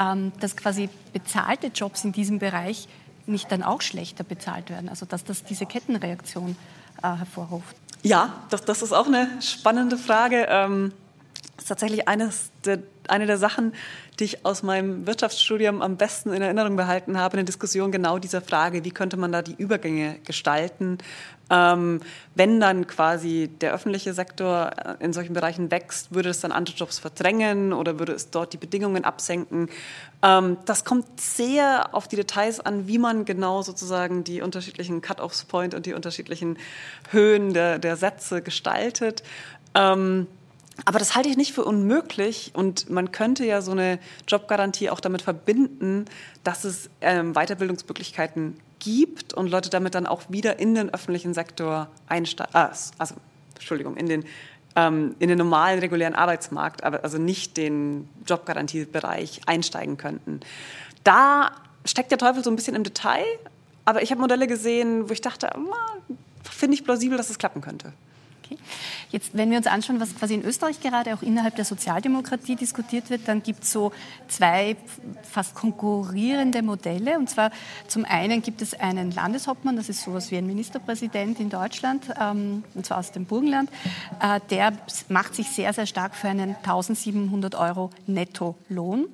[0.00, 2.88] ähm, dass quasi bezahlte Jobs in diesem Bereich
[3.26, 6.56] nicht dann auch schlechter bezahlt werden, also dass das diese Kettenreaktion
[7.02, 7.76] äh, hervorruft?
[8.02, 10.46] Ja, das, das ist auch eine spannende Frage.
[10.48, 10.92] Ähm,
[11.56, 13.74] das ist tatsächlich eines der, eine der Sachen,
[14.18, 18.40] die ich aus meinem Wirtschaftsstudium am besten in Erinnerung behalten habe, eine Diskussion genau dieser
[18.40, 20.98] Frage, wie könnte man da die Übergänge gestalten,
[21.52, 22.00] ähm,
[22.34, 26.74] wenn dann quasi der öffentliche Sektor äh, in solchen Bereichen wächst, würde es dann andere
[26.74, 29.68] Jobs verdrängen oder würde es dort die Bedingungen absenken?
[30.22, 35.74] Ähm, das kommt sehr auf die Details an, wie man genau sozusagen die unterschiedlichen Cut-offs-Point
[35.74, 36.58] und die unterschiedlichen
[37.10, 39.22] Höhen der, der Sätze gestaltet.
[39.74, 40.26] Ähm,
[40.84, 45.00] aber das halte ich nicht für unmöglich und man könnte ja so eine Jobgarantie auch
[45.00, 46.06] damit verbinden,
[46.44, 51.88] dass es ähm, Weiterbildungsmöglichkeiten gibt und Leute damit dann auch wieder in den öffentlichen Sektor
[52.08, 52.68] einsteigen, äh,
[52.98, 53.14] also
[53.54, 54.24] Entschuldigung, in den,
[54.74, 60.40] ähm, in den normalen regulären Arbeitsmarkt, aber also nicht den Jobgarantiebereich einsteigen könnten.
[61.04, 61.52] Da
[61.84, 63.24] steckt der Teufel so ein bisschen im Detail,
[63.84, 65.50] aber ich habe Modelle gesehen, wo ich dachte,
[66.42, 67.92] finde ich plausibel, dass es klappen könnte.
[69.10, 73.10] Jetzt, wenn wir uns anschauen, was quasi in Österreich gerade auch innerhalb der Sozialdemokratie diskutiert
[73.10, 73.92] wird, dann gibt es so
[74.28, 74.76] zwei
[75.22, 77.18] fast konkurrierende Modelle.
[77.18, 77.50] Und zwar
[77.88, 82.64] zum einen gibt es einen Landeshauptmann, das ist sowas wie ein Ministerpräsident in Deutschland, ähm,
[82.74, 83.70] und zwar aus dem Burgenland.
[84.20, 84.72] Äh, der
[85.08, 89.06] macht sich sehr, sehr stark für einen 1700 Euro Nettolohn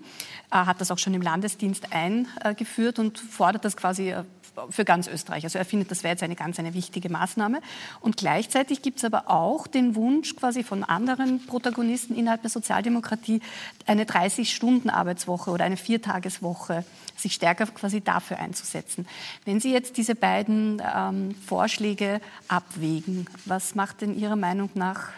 [0.50, 4.24] hat das auch schon im Landesdienst eingeführt und fordert das quasi äh,
[4.70, 5.44] für ganz Österreich.
[5.44, 7.60] Also er findet, das wäre jetzt eine ganz eine wichtige Maßnahme.
[8.00, 13.40] Und gleichzeitig gibt es aber auch den Wunsch quasi von anderen Protagonisten innerhalb der Sozialdemokratie,
[13.86, 16.84] eine 30-Stunden-Arbeitswoche oder eine Viertageswoche
[17.16, 19.06] sich stärker quasi dafür einzusetzen.
[19.44, 25.10] Wenn Sie jetzt diese beiden ähm, Vorschläge abwägen, was macht denn Ihrer Meinung nach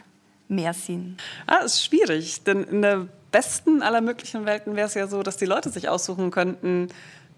[0.48, 1.16] mehr Sinn?
[1.46, 5.36] Ah, ist schwierig, denn in der besten aller möglichen Welten wäre es ja so, dass
[5.36, 6.88] die Leute sich aussuchen könnten,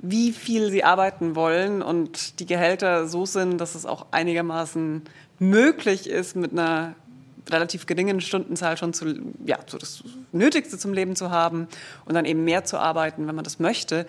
[0.02, 5.02] wie viel sie arbeiten wollen und die Gehälter so sind, dass es auch einigermaßen
[5.38, 6.94] möglich ist, mit einer
[7.48, 11.68] relativ geringen Stundenzahl schon zu, ja, so das Nötigste zum Leben zu haben
[12.04, 14.06] und dann eben mehr zu arbeiten, wenn man das möchte.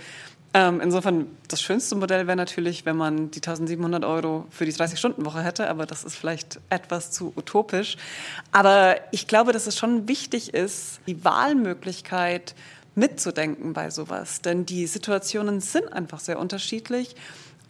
[0.55, 5.41] Ähm, insofern, das schönste Modell wäre natürlich, wenn man die 1700 Euro für die 30-Stunden-Woche
[5.41, 7.97] hätte, aber das ist vielleicht etwas zu utopisch.
[8.51, 12.53] Aber ich glaube, dass es schon wichtig ist, die Wahlmöglichkeit
[12.95, 14.41] mitzudenken bei sowas.
[14.41, 17.15] Denn die Situationen sind einfach sehr unterschiedlich.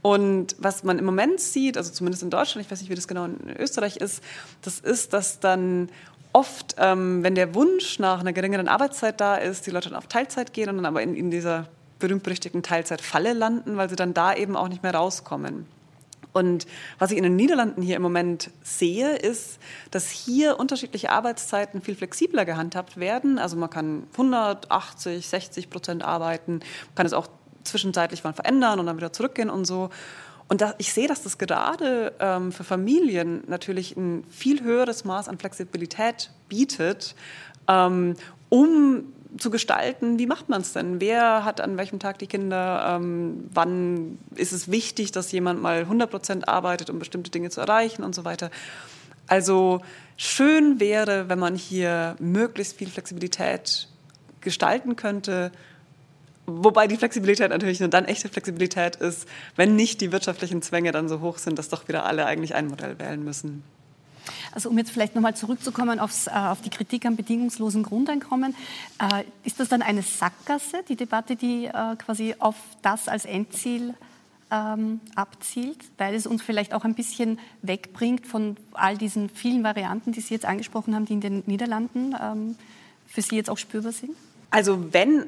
[0.01, 3.07] Und was man im Moment sieht, also zumindest in Deutschland, ich weiß nicht, wie das
[3.07, 4.21] genau in Österreich ist,
[4.62, 5.89] das ist, dass dann
[6.33, 10.07] oft, ähm, wenn der Wunsch nach einer geringeren Arbeitszeit da ist, die Leute dann auf
[10.07, 11.67] Teilzeit gehen und dann aber in, in dieser
[11.99, 15.65] berühmt-berüchtigten Teilzeitfalle landen, weil sie dann da eben auch nicht mehr rauskommen.
[16.34, 16.65] Und
[17.00, 19.60] was ich in den Niederlanden hier im Moment sehe, ist,
[19.91, 23.38] dass hier unterschiedliche Arbeitszeiten viel flexibler gehandhabt werden.
[23.38, 26.62] Also man kann 180, 60 Prozent arbeiten,
[26.96, 27.28] kann es auch
[27.63, 29.89] zwischenzeitlich mal verändern und dann wieder zurückgehen und so.
[30.50, 35.30] Und da, ich sehe, dass das gerade ähm, für Familien natürlich ein viel höheres Maß
[35.30, 37.15] an Flexibilität bietet,
[37.67, 38.15] ähm,
[38.50, 39.06] um
[39.38, 41.02] zu gestalten, wie macht man es denn?
[41.02, 42.96] Wer hat an welchem Tag die Kinder?
[42.96, 47.62] Ähm, wann ist es wichtig, dass jemand mal 100 Prozent arbeitet, um bestimmte Dinge zu
[47.62, 48.52] erreichen und so weiter?
[49.28, 49.82] Also
[50.17, 53.88] schön wäre, wenn man hier möglichst viel Flexibilität
[54.41, 55.52] gestalten könnte,
[56.46, 61.08] Wobei die Flexibilität natürlich nur dann echte Flexibilität ist, wenn nicht die wirtschaftlichen Zwänge dann
[61.08, 63.63] so hoch sind, dass doch wieder alle eigentlich ein Modell wählen müssen.
[64.51, 68.55] Also um jetzt vielleicht nochmal zurückzukommen aufs, äh, auf die Kritik am bedingungslosen Grundeinkommen,
[68.99, 73.93] äh, ist das dann eine Sackgasse, die Debatte, die äh, quasi auf das als Endziel
[74.51, 80.12] ähm, abzielt, weil es uns vielleicht auch ein bisschen wegbringt von all diesen vielen Varianten,
[80.12, 82.55] die Sie jetzt angesprochen haben, die in den Niederlanden ähm,
[83.07, 84.12] für Sie jetzt auch spürbar sind?
[84.51, 85.25] Also wenn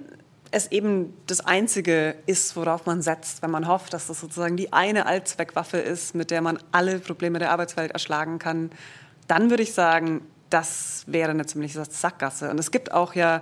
[0.56, 4.72] es eben das Einzige ist, worauf man setzt, wenn man hofft, dass das sozusagen die
[4.72, 8.72] eine Allzweckwaffe ist, mit der man alle Probleme der Arbeitswelt erschlagen kann,
[9.28, 12.50] dann würde ich sagen, das wäre eine ziemliche Sackgasse.
[12.50, 13.42] Und es gibt auch ja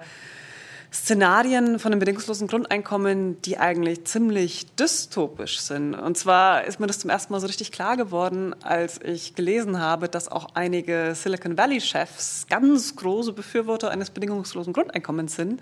[0.91, 5.93] Szenarien von einem bedingungslosen Grundeinkommen, die eigentlich ziemlich dystopisch sind.
[5.93, 9.80] Und zwar ist mir das zum ersten Mal so richtig klar geworden, als ich gelesen
[9.80, 15.62] habe, dass auch einige Silicon Valley-Chefs ganz große Befürworter eines bedingungslosen Grundeinkommens sind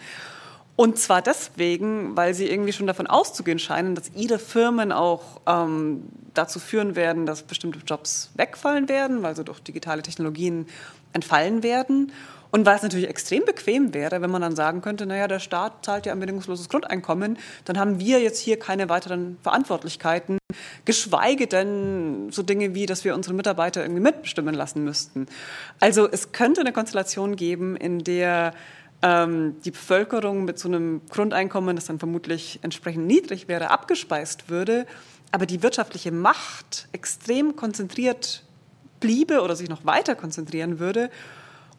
[0.82, 6.06] und zwar deswegen, weil sie irgendwie schon davon auszugehen scheinen, dass ihre Firmen auch ähm,
[6.34, 10.66] dazu führen werden, dass bestimmte Jobs wegfallen werden, weil sie durch digitale Technologien
[11.14, 12.12] entfallen werden.
[12.50, 15.86] Und weil es natürlich extrem bequem wäre, wenn man dann sagen könnte, naja, der Staat
[15.86, 20.40] zahlt ja ein bedingungsloses Grundeinkommen, dann haben wir jetzt hier keine weiteren Verantwortlichkeiten,
[20.86, 25.28] geschweige denn so Dinge wie, dass wir unsere Mitarbeiter irgendwie mitbestimmen lassen müssten.
[25.80, 28.56] Also es könnte eine Konstellation geben, in der
[29.02, 34.86] ähm, die Bevölkerung mit so einem Grundeinkommen, das dann vermutlich entsprechend niedrig wäre, abgespeist würde,
[35.32, 38.44] aber die wirtschaftliche Macht extrem konzentriert
[39.00, 41.10] bliebe oder sich noch weiter konzentrieren würde.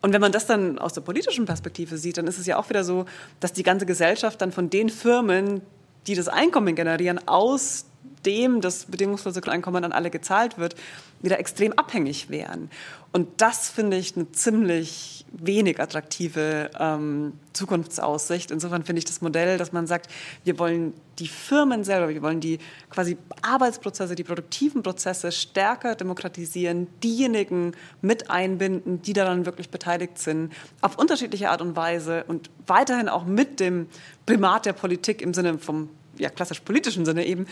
[0.01, 2.69] Und wenn man das dann aus der politischen Perspektive sieht, dann ist es ja auch
[2.69, 3.05] wieder so,
[3.39, 5.63] dass die ganze Gesellschaft dann von den Firmen,
[6.09, 7.87] die das Einkommen generieren, aus
[8.25, 10.77] dem das bedingungslose Einkommen an alle gezahlt wird,
[11.21, 12.71] wieder extrem abhängig wären.
[13.13, 18.51] Und das finde ich eine ziemlich wenig attraktive ähm, Zukunftsaussicht.
[18.51, 20.11] Insofern finde ich das Modell, dass man sagt,
[20.45, 22.59] wir wollen die Firmen selber, wir wollen die
[22.91, 30.53] quasi Arbeitsprozesse, die produktiven Prozesse stärker demokratisieren, diejenigen mit einbinden, die daran wirklich beteiligt sind,
[30.81, 33.89] auf unterschiedliche Art und Weise und weiterhin auch mit dem
[34.27, 37.47] Primat der Politik im Sinne vom ja, klassisch politischen Sinne eben.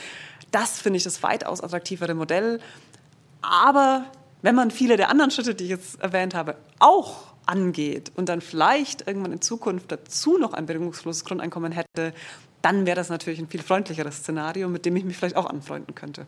[0.51, 2.61] Das finde ich das weitaus attraktivere Modell.
[3.43, 4.05] Aber
[4.43, 8.41] wenn man viele der anderen Schritte, die ich jetzt erwähnt habe, auch angeht und dann
[8.41, 12.15] vielleicht irgendwann in Zukunft dazu noch ein bedingungsloses Grundeinkommen hätte,
[12.63, 15.95] dann wäre das natürlich ein viel freundlicheres Szenario, mit dem ich mich vielleicht auch anfreunden
[15.95, 16.27] könnte.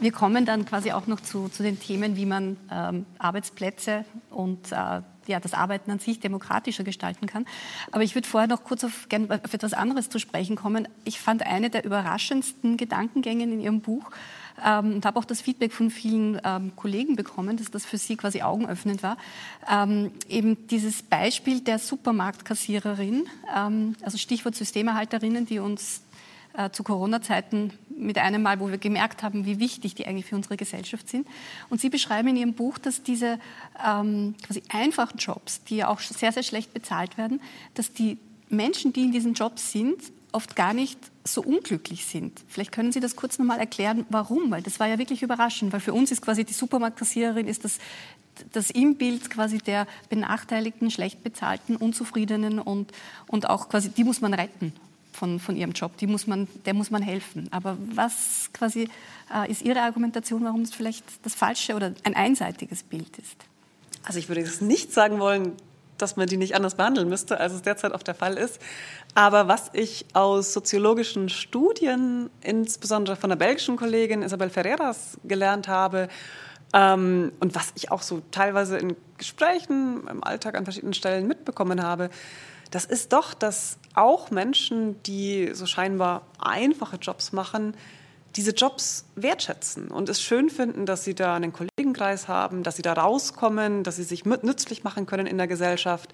[0.00, 4.72] Wir kommen dann quasi auch noch zu, zu den Themen, wie man ähm, Arbeitsplätze und
[4.72, 7.46] äh, ja, das Arbeiten an sich demokratischer gestalten kann.
[7.92, 10.88] Aber ich würde vorher noch kurz auf, gern auf etwas anderes zu sprechen kommen.
[11.04, 14.10] Ich fand eine der überraschendsten Gedankengänge in Ihrem Buch
[14.64, 18.16] ähm, und habe auch das Feedback von vielen ähm, Kollegen bekommen, dass das für sie
[18.16, 19.16] quasi augenöffnend war.
[19.70, 26.02] Ähm, eben dieses Beispiel der Supermarktkassiererin, ähm, also Stichwort Systemerhalterinnen, die uns
[26.56, 30.36] äh, zu Corona-Zeiten mit einem Mal, wo wir gemerkt haben, wie wichtig die eigentlich für
[30.36, 31.26] unsere Gesellschaft sind.
[31.68, 33.38] Und Sie beschreiben in Ihrem Buch, dass diese
[33.84, 37.40] ähm, quasi einfachen Jobs, die ja auch sehr, sehr schlecht bezahlt werden,
[37.74, 39.96] dass die Menschen, die in diesen Jobs sind,
[40.32, 42.40] oft gar nicht so unglücklich sind.
[42.48, 45.80] Vielleicht können Sie das kurz nochmal erklären, warum, weil das war ja wirklich überraschend, weil
[45.80, 47.78] für uns ist quasi die Supermarktkassiererin ist das,
[48.52, 52.92] das Imbild quasi der benachteiligten, schlecht bezahlten, unzufriedenen und,
[53.28, 54.72] und auch quasi, die muss man retten
[55.14, 57.48] von, von ihrem Job, die muss man, der muss man helfen.
[57.50, 58.88] Aber was quasi
[59.34, 63.36] äh, ist Ihre Argumentation, warum es vielleicht das falsche oder ein einseitiges Bild ist?
[64.04, 65.52] Also ich würde jetzt nicht sagen wollen,
[65.98, 68.60] dass man die nicht anders behandeln müsste, als es derzeit oft der Fall ist.
[69.14, 76.08] Aber was ich aus soziologischen Studien, insbesondere von der belgischen Kollegin Isabel Ferreras, gelernt habe,
[76.72, 81.82] ähm, und was ich auch so teilweise in Gesprächen im Alltag an verschiedenen Stellen mitbekommen
[81.82, 82.10] habe,
[82.74, 87.76] das ist doch, dass auch Menschen, die so scheinbar einfache Jobs machen,
[88.36, 92.76] diese Jobs wertschätzen und es schön finden, dass sie da einen Kollegen Kollegenkreis haben, dass
[92.76, 96.12] sie da rauskommen, dass sie sich nützlich machen können in der Gesellschaft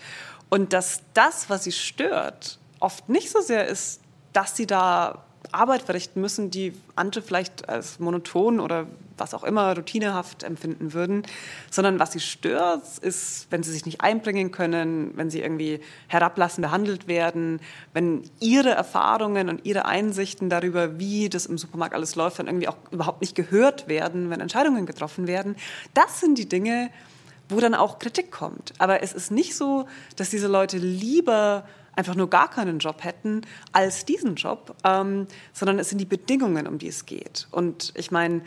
[0.49, 4.01] und dass das, was sie stört, oft nicht so sehr ist,
[4.33, 8.87] dass sie da Arbeit verrichten müssen, die andere vielleicht als monoton oder
[9.21, 11.25] was auch immer routinehaft empfinden würden,
[11.71, 16.67] sondern was sie stört, ist, wenn sie sich nicht einbringen können, wenn sie irgendwie herablassend
[16.67, 17.61] behandelt werden,
[17.93, 22.69] wenn ihre Erfahrungen und ihre Einsichten darüber, wie das im Supermarkt alles läuft, dann irgendwie
[22.69, 25.57] auch überhaupt nicht gehört werden, wenn Entscheidungen getroffen werden.
[25.95, 26.91] Das sind die Dinge,
[27.51, 28.73] wo dann auch Kritik kommt.
[28.79, 29.87] Aber es ist nicht so,
[30.17, 31.65] dass diese Leute lieber
[31.97, 36.67] einfach nur gar keinen Job hätten als diesen Job, ähm, sondern es sind die Bedingungen,
[36.67, 37.49] um die es geht.
[37.51, 38.43] Und ich meine,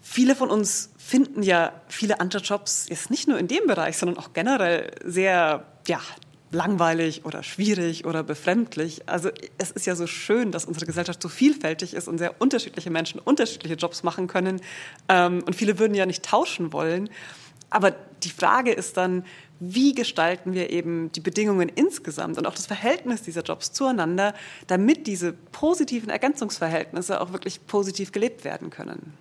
[0.00, 4.18] viele von uns finden ja viele andere Jobs jetzt nicht nur in dem Bereich, sondern
[4.18, 6.00] auch generell sehr, ja,
[6.52, 9.08] langweilig oder schwierig oder befremdlich.
[9.08, 12.90] Also es ist ja so schön, dass unsere Gesellschaft so vielfältig ist und sehr unterschiedliche
[12.90, 14.60] Menschen unterschiedliche Jobs machen können.
[15.08, 17.08] Ähm, und viele würden ja nicht tauschen wollen.
[17.70, 17.92] Aber
[18.22, 19.24] die Frage ist dann,
[19.64, 24.34] wie gestalten wir eben die Bedingungen insgesamt und auch das Verhältnis dieser Jobs zueinander,
[24.66, 29.14] damit diese positiven Ergänzungsverhältnisse auch wirklich positiv gelebt werden können.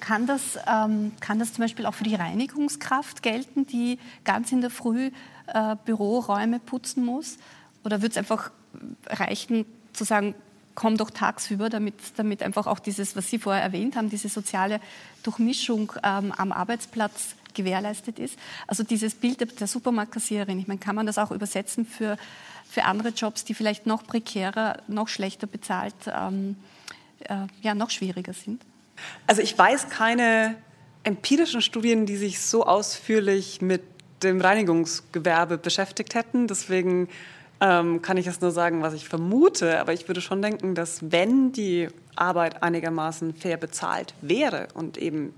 [0.00, 4.60] Kann das, ähm, kann das zum Beispiel auch für die Reinigungskraft gelten, die ganz in
[4.60, 5.10] der Früh
[5.46, 7.38] äh, Büroräume putzen muss?
[7.84, 8.50] Oder wird es einfach
[9.06, 9.64] reichen,
[9.94, 10.34] zu sagen,
[10.74, 14.78] komm doch tagsüber, damit, damit einfach auch dieses, was Sie vorher erwähnt haben, diese soziale
[15.22, 18.38] Durchmischung ähm, am Arbeitsplatz gewährleistet ist.
[18.66, 22.16] Also dieses Bild der Supermarktkassiererin, ich meine, kann man das auch übersetzen für,
[22.68, 26.56] für andere Jobs, die vielleicht noch prekärer, noch schlechter bezahlt, ähm,
[27.20, 28.62] äh, ja, noch schwieriger sind?
[29.26, 30.56] Also ich weiß keine
[31.04, 33.82] empirischen Studien, die sich so ausführlich mit
[34.22, 36.46] dem Reinigungsgewerbe beschäftigt hätten.
[36.46, 37.08] Deswegen
[37.60, 39.80] ähm, kann ich jetzt nur sagen, was ich vermute.
[39.80, 45.34] Aber ich würde schon denken, dass wenn die Arbeit einigermaßen fair bezahlt wäre und eben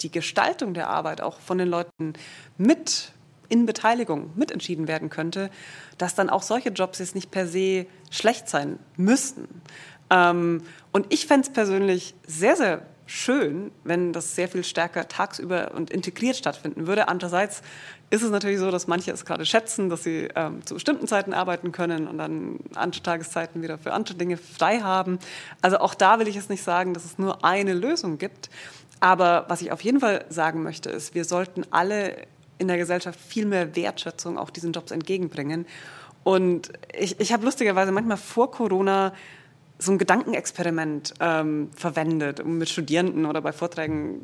[0.00, 2.14] die Gestaltung der Arbeit auch von den Leuten
[2.56, 3.12] mit
[3.48, 5.50] in Beteiligung mitentschieden werden könnte,
[5.96, 9.48] dass dann auch solche Jobs jetzt nicht per se schlecht sein müssten.
[10.10, 15.72] Ähm, und ich fände es persönlich sehr, sehr schön, wenn das sehr viel stärker tagsüber
[15.74, 17.08] und integriert stattfinden würde.
[17.08, 17.62] Andererseits
[18.10, 21.32] ist es natürlich so, dass manche es gerade schätzen, dass sie ähm, zu bestimmten Zeiten
[21.32, 25.18] arbeiten können und dann andere Tageszeiten wieder für andere Dinge frei haben.
[25.62, 28.50] Also auch da will ich es nicht sagen, dass es nur eine Lösung gibt.
[29.00, 32.16] Aber was ich auf jeden Fall sagen möchte, ist, wir sollten alle
[32.58, 35.66] in der Gesellschaft viel mehr Wertschätzung auch diesen Jobs entgegenbringen.
[36.24, 39.14] Und ich, ich habe lustigerweise manchmal vor Corona
[39.78, 44.22] so ein Gedankenexperiment ähm, verwendet, um mit Studierenden oder bei Vorträgen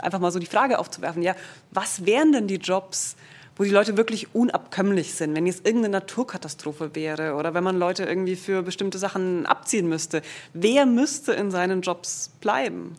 [0.00, 1.34] einfach mal so die Frage aufzuwerfen, ja,
[1.70, 3.16] was wären denn die Jobs,
[3.56, 8.04] wo die Leute wirklich unabkömmlich sind, wenn jetzt irgendeine Naturkatastrophe wäre oder wenn man Leute
[8.04, 10.22] irgendwie für bestimmte Sachen abziehen müsste.
[10.52, 12.96] Wer müsste in seinen Jobs bleiben?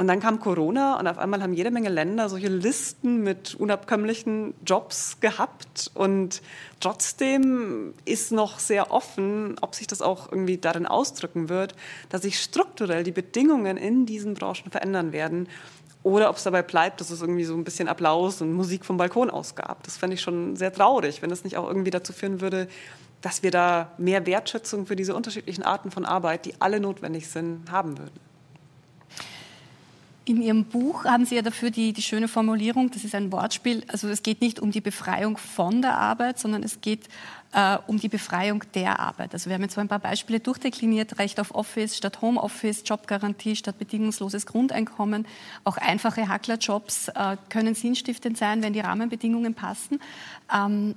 [0.00, 4.54] Und dann kam Corona und auf einmal haben jede Menge Länder solche Listen mit unabkömmlichen
[4.64, 5.90] Jobs gehabt.
[5.92, 6.40] Und
[6.80, 11.74] trotzdem ist noch sehr offen, ob sich das auch irgendwie darin ausdrücken wird,
[12.08, 15.50] dass sich strukturell die Bedingungen in diesen Branchen verändern werden.
[16.02, 18.96] Oder ob es dabei bleibt, dass es irgendwie so ein bisschen Applaus und Musik vom
[18.96, 19.82] Balkon ausgab.
[19.82, 22.68] Das fände ich schon sehr traurig, wenn es nicht auch irgendwie dazu führen würde,
[23.20, 27.70] dass wir da mehr Wertschätzung für diese unterschiedlichen Arten von Arbeit, die alle notwendig sind,
[27.70, 28.29] haben würden.
[30.30, 33.82] In Ihrem Buch haben Sie ja dafür die, die schöne Formulierung, das ist ein Wortspiel,
[33.88, 37.08] also es geht nicht um die Befreiung von der Arbeit, sondern es geht
[37.52, 39.32] äh, um die Befreiung der Arbeit.
[39.32, 43.56] Also wir haben jetzt so ein paar Beispiele durchdekliniert, Recht auf Office statt Homeoffice, Jobgarantie
[43.56, 45.26] statt bedingungsloses Grundeinkommen.
[45.64, 49.98] Auch einfache Hacklerjobs äh, können sinnstiftend sein, wenn die Rahmenbedingungen passen.
[50.54, 50.94] Ähm,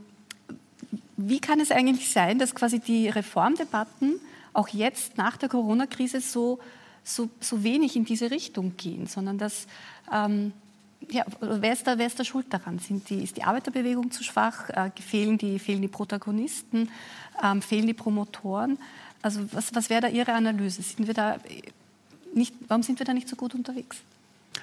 [1.18, 4.20] wie kann es eigentlich sein, dass quasi die Reformdebatten
[4.54, 6.60] auch jetzt nach der Corona-Krise so
[7.04, 9.68] so, so wenig in diese Richtung gehen, sondern dass,
[10.12, 10.54] ähm,
[11.10, 12.80] ja, wer ist, da, wer ist da schuld daran?
[12.80, 14.70] Sind die, ist die Arbeiterbewegung zu schwach?
[14.70, 16.89] Äh, fehlen, die, fehlen die Protagonisten?
[17.43, 18.78] Ähm, fehlen die Promotoren?
[19.22, 20.82] Also was, was wäre da Ihre Analyse?
[20.82, 21.38] Sind wir da
[22.34, 23.97] nicht, warum sind wir da nicht so gut unterwegs?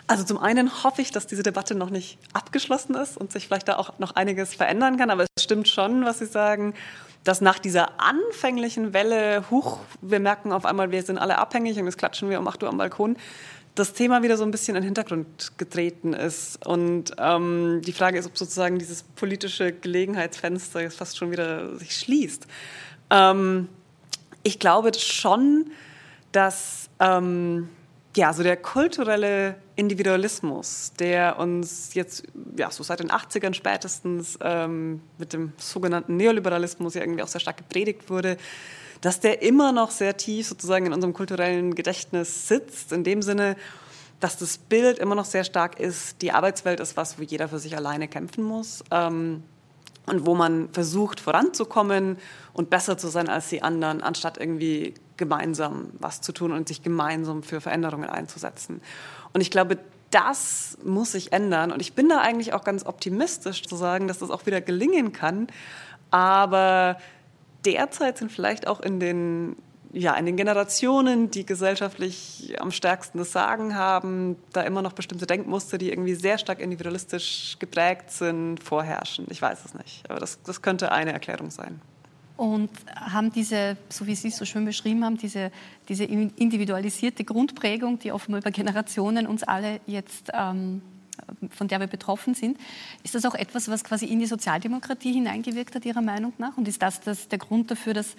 [0.07, 3.69] Also zum einen hoffe ich, dass diese Debatte noch nicht abgeschlossen ist und sich vielleicht
[3.69, 5.11] da auch noch einiges verändern kann.
[5.11, 6.75] Aber es stimmt schon, was Sie sagen
[7.25, 11.85] dass nach dieser anfänglichen Welle, huch, wir merken auf einmal, wir sind alle abhängig und
[11.85, 13.17] jetzt klatschen wir um 8 Uhr am Balkon,
[13.75, 16.65] das Thema wieder so ein bisschen in den Hintergrund getreten ist.
[16.67, 21.97] Und ähm, die Frage ist, ob sozusagen dieses politische Gelegenheitsfenster jetzt fast schon wieder sich
[21.97, 22.47] schließt.
[23.11, 23.69] Ähm,
[24.43, 25.71] ich glaube schon,
[26.33, 27.69] dass ähm,
[28.17, 32.25] ja, so der kulturelle Individualismus, der uns jetzt
[32.57, 37.41] ja, so seit den 80ern spätestens ähm, mit dem sogenannten Neoliberalismus ja irgendwie auch sehr
[37.41, 38.37] stark gepredigt wurde,
[39.01, 43.57] dass der immer noch sehr tief sozusagen in unserem kulturellen Gedächtnis sitzt, in dem Sinne,
[44.21, 47.59] dass das Bild immer noch sehr stark ist, die Arbeitswelt ist was, wo jeder für
[47.59, 49.43] sich alleine kämpfen muss ähm,
[50.05, 52.19] und wo man versucht voranzukommen
[52.53, 56.83] und besser zu sein als die anderen, anstatt irgendwie gemeinsam was zu tun und sich
[56.83, 58.81] gemeinsam für Veränderungen einzusetzen.
[59.33, 59.79] Und ich glaube,
[60.11, 61.73] das muss sich ändern.
[61.73, 65.13] Und ich bin da eigentlich auch ganz optimistisch zu sagen, dass das auch wieder gelingen
[65.13, 65.47] kann.
[66.11, 66.97] Aber
[67.65, 69.57] derzeit sind vielleicht auch in den
[69.93, 75.27] ja, in den Generationen, die gesellschaftlich am stärksten das Sagen haben, da immer noch bestimmte
[75.27, 79.27] Denkmuster, die irgendwie sehr stark individualistisch geprägt sind, vorherrschen.
[79.31, 81.81] Ich weiß es nicht, aber das, das könnte eine Erklärung sein.
[82.41, 85.53] Und haben diese, so wie Sie es so schön beschrieben haben, diese,
[85.91, 90.81] diese individualisierte Grundprägung, die offenbar über Generationen uns alle jetzt ähm,
[91.51, 92.57] von der wir betroffen sind.
[93.03, 96.57] Ist das auch etwas, was quasi in die Sozialdemokratie hineingewirkt hat, Ihrer Meinung nach?
[96.57, 98.17] Und ist das, das der Grund dafür, dass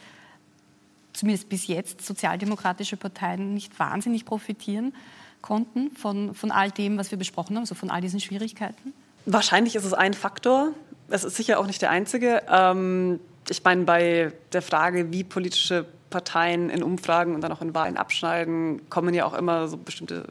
[1.14, 4.94] zumindest bis jetzt sozialdemokratische Parteien nicht wahnsinnig profitieren
[5.42, 8.94] konnten von, von all dem, was wir besprochen haben, also von all diesen Schwierigkeiten?
[9.26, 10.74] Wahrscheinlich ist es ein Faktor.
[11.10, 12.44] Es ist sicher auch nicht der einzige.
[12.48, 13.20] Ähm,
[13.50, 17.98] ich meine, bei der Frage, wie politische Parteien in Umfragen und dann auch in Wahlen
[17.98, 20.26] abschneiden, kommen ja auch immer so bestimmte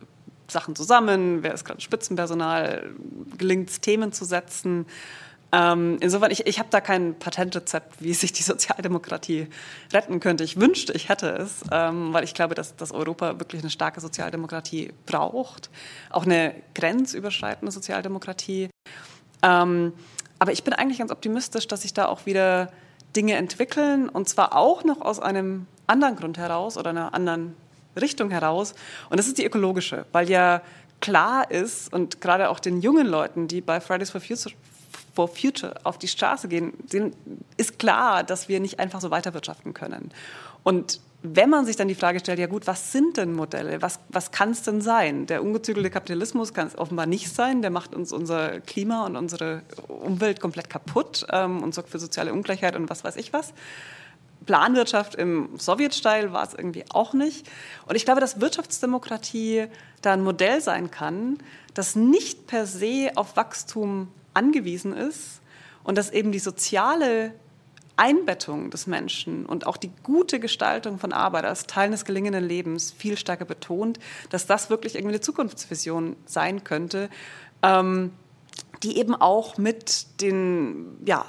[0.48, 1.42] Sachen zusammen.
[1.42, 2.90] Wer ist gerade Spitzenpersonal?
[3.36, 4.86] Gelingt es, Themen zu setzen?
[5.52, 9.48] Ähm, insofern, ich, ich habe da kein Patentrezept, wie sich die Sozialdemokratie
[9.92, 10.44] retten könnte.
[10.44, 14.00] Ich wünschte, ich hätte es, ähm, weil ich glaube, dass, dass Europa wirklich eine starke
[14.00, 15.70] Sozialdemokratie braucht,
[16.10, 18.70] auch eine grenzüberschreitende Sozialdemokratie.
[19.42, 19.92] Ähm,
[20.38, 22.70] aber ich bin eigentlich ganz optimistisch, dass sich da auch wieder
[23.16, 27.56] Dinge entwickeln und zwar auch noch aus einem anderen Grund heraus oder einer anderen
[28.00, 28.74] Richtung heraus.
[29.08, 30.62] Und das ist die ökologische, weil ja
[31.00, 34.54] klar ist und gerade auch den jungen Leuten, die bei Fridays for Future,
[35.14, 37.14] for Future auf die Straße gehen, denen
[37.56, 40.10] ist klar, dass wir nicht einfach so weiterwirtschaften können.
[40.62, 43.82] Und wenn man sich dann die Frage stellt, ja gut, was sind denn Modelle?
[43.82, 45.26] Was, was kann es denn sein?
[45.26, 47.60] Der ungezügelte Kapitalismus kann es offenbar nicht sein.
[47.60, 52.32] Der macht uns unser Klima und unsere Umwelt komplett kaputt ähm, und sorgt für soziale
[52.32, 53.52] Ungleichheit und was weiß ich was.
[54.46, 57.46] Planwirtschaft im Sowjet-Style war es irgendwie auch nicht.
[57.86, 59.66] Und ich glaube, dass Wirtschaftsdemokratie
[60.00, 61.38] da ein Modell sein kann,
[61.74, 65.40] das nicht per se auf Wachstum angewiesen ist
[65.84, 67.34] und dass eben die soziale
[68.00, 72.90] Einbettung des Menschen und auch die gute Gestaltung von Arbeit als Teil des gelingenden Lebens
[72.90, 73.98] viel stärker betont,
[74.30, 77.10] dass das wirklich irgendwie eine Zukunftsvision sein könnte,
[77.62, 78.12] ähm,
[78.82, 81.26] die eben auch mit den ja,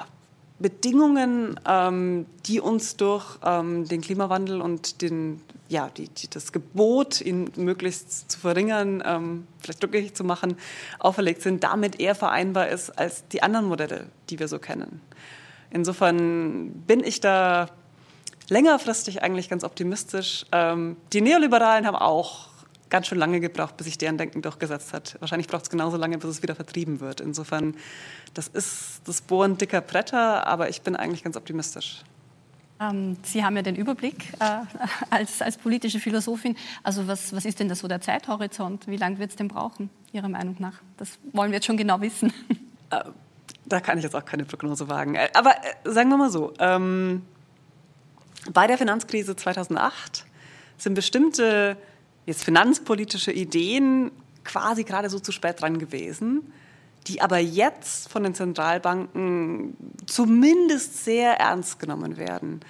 [0.60, 7.20] Bedingungen, ähm, die uns durch ähm, den Klimawandel und den, ja, die, die, das Gebot,
[7.20, 10.56] ihn möglichst zu verringern, ähm, vielleicht rückgängig zu machen,
[11.00, 15.02] auferlegt sind, damit eher vereinbar ist als die anderen Modelle, die wir so kennen.
[15.72, 17.68] Insofern bin ich da
[18.50, 20.46] längerfristig eigentlich ganz optimistisch.
[20.52, 22.50] Ähm, die Neoliberalen haben auch
[22.90, 25.16] ganz schön lange gebraucht, bis sich deren Denken durchgesetzt hat.
[25.20, 27.22] Wahrscheinlich braucht es genauso lange, bis es wieder vertrieben wird.
[27.22, 27.76] Insofern,
[28.34, 32.04] das ist das Bohren dicker Bretter, aber ich bin eigentlich ganz optimistisch.
[32.82, 34.64] Ähm, Sie haben ja den Überblick äh,
[35.10, 36.56] als, als politische Philosophin.
[36.84, 38.88] Also was, was ist denn da so der Zeithorizont?
[38.88, 40.82] Wie lange wird es denn brauchen, Ihrer Meinung nach?
[40.98, 42.34] Das wollen wir jetzt schon genau wissen.
[43.66, 45.16] Da kann ich jetzt auch keine Prognose wagen.
[45.16, 47.24] Äh, aber äh, sagen wir mal so, ähm,
[48.52, 50.26] bei der Finanzkrise 2008
[50.78, 51.78] sind bestimmte
[52.26, 54.12] jetzt finanzpolitische Ideen
[54.44, 56.52] quasi gerade so zu spät dran gewesen,
[57.08, 62.62] die aber jetzt von den Zentralbanken zumindest sehr ernst genommen werden.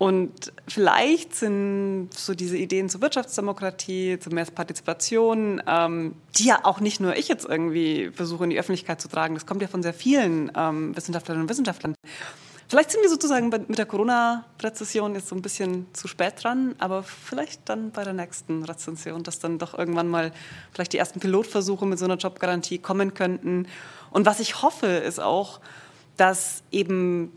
[0.00, 6.80] Und vielleicht sind so diese Ideen zur Wirtschaftsdemokratie, zu mehr Partizipation, ähm, die ja auch
[6.80, 9.82] nicht nur ich jetzt irgendwie versuche in die Öffentlichkeit zu tragen, das kommt ja von
[9.82, 11.94] sehr vielen ähm, Wissenschaftlerinnen und Wissenschaftlern,
[12.70, 17.02] Vielleicht sind wir sozusagen mit der Corona-Rezession jetzt so ein bisschen zu spät dran, aber
[17.02, 20.32] vielleicht dann bei der nächsten Rezession, dass dann doch irgendwann mal
[20.72, 23.66] vielleicht die ersten Pilotversuche mit so einer Jobgarantie kommen könnten.
[24.12, 25.60] Und was ich hoffe, ist auch,
[26.16, 27.32] dass eben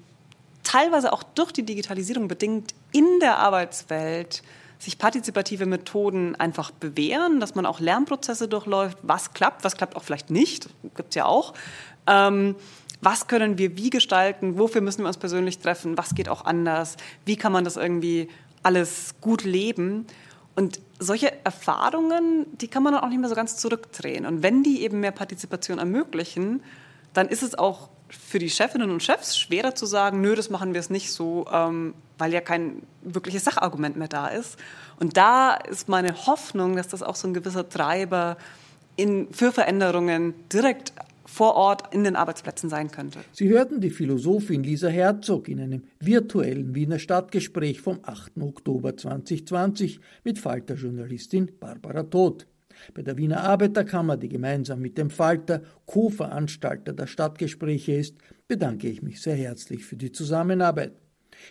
[0.73, 4.41] teilweise auch durch die Digitalisierung bedingt in der Arbeitswelt
[4.79, 10.03] sich partizipative Methoden einfach bewähren, dass man auch Lernprozesse durchläuft, was klappt, was klappt auch
[10.03, 11.53] vielleicht nicht, gibt es ja auch.
[12.07, 12.55] Ähm,
[13.01, 16.97] was können wir wie gestalten, wofür müssen wir uns persönlich treffen, was geht auch anders,
[17.23, 18.27] wie kann man das irgendwie
[18.63, 20.07] alles gut leben.
[20.55, 24.25] Und solche Erfahrungen, die kann man dann auch nicht mehr so ganz zurückdrehen.
[24.25, 26.63] Und wenn die eben mehr Partizipation ermöglichen,
[27.13, 30.73] dann ist es auch für die Chefinnen und Chefs schwerer zu sagen, nö, das machen
[30.73, 34.57] wir es nicht so, ähm, weil ja kein wirkliches Sachargument mehr da ist.
[34.99, 38.37] Und da ist meine Hoffnung, dass das auch so ein gewisser Treiber
[38.95, 40.93] in, für Veränderungen direkt
[41.25, 43.19] vor Ort in den Arbeitsplätzen sein könnte.
[43.31, 48.33] Sie hörten die Philosophin Lisa Herzog in einem virtuellen Wiener Stadtgespräch vom 8.
[48.39, 52.45] Oktober 2020 mit Falter-Journalistin Barbara Todt.
[52.93, 58.17] Bei der Wiener Arbeiterkammer, die gemeinsam mit dem Falter Co-Veranstalter der Stadtgespräche ist,
[58.47, 60.93] bedanke ich mich sehr herzlich für die Zusammenarbeit.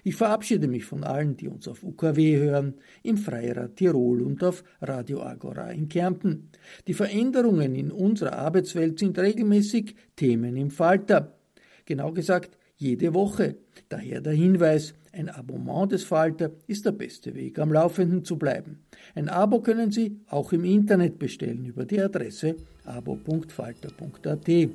[0.04, 4.64] Ich verabschiede mich von allen, die uns auf UKW hören, im Freirad Tirol und auf
[4.80, 6.50] Radio Agora in Kärnten.
[6.86, 11.36] Die Veränderungen in unserer Arbeitswelt sind regelmäßig Themen im Falter.
[11.84, 13.56] Genau gesagt, jede Woche.
[13.88, 18.78] Daher der Hinweis, ein Abonnement des Falter ist der beste Weg, am Laufenden zu bleiben.
[19.14, 24.70] Ein Abo können Sie auch im Internet bestellen über die Adresse abo.falter.at.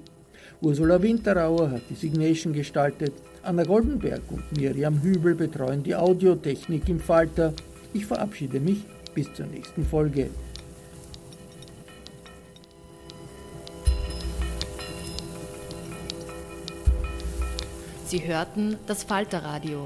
[0.61, 3.13] Ursula Winterauer hat die Signation gestaltet,
[3.43, 7.53] Anna Goldenberg und Miriam Hübel betreuen die Audiotechnik im Falter.
[7.93, 10.29] Ich verabschiede mich bis zur nächsten Folge.
[18.05, 19.85] Sie hörten das Falterradio,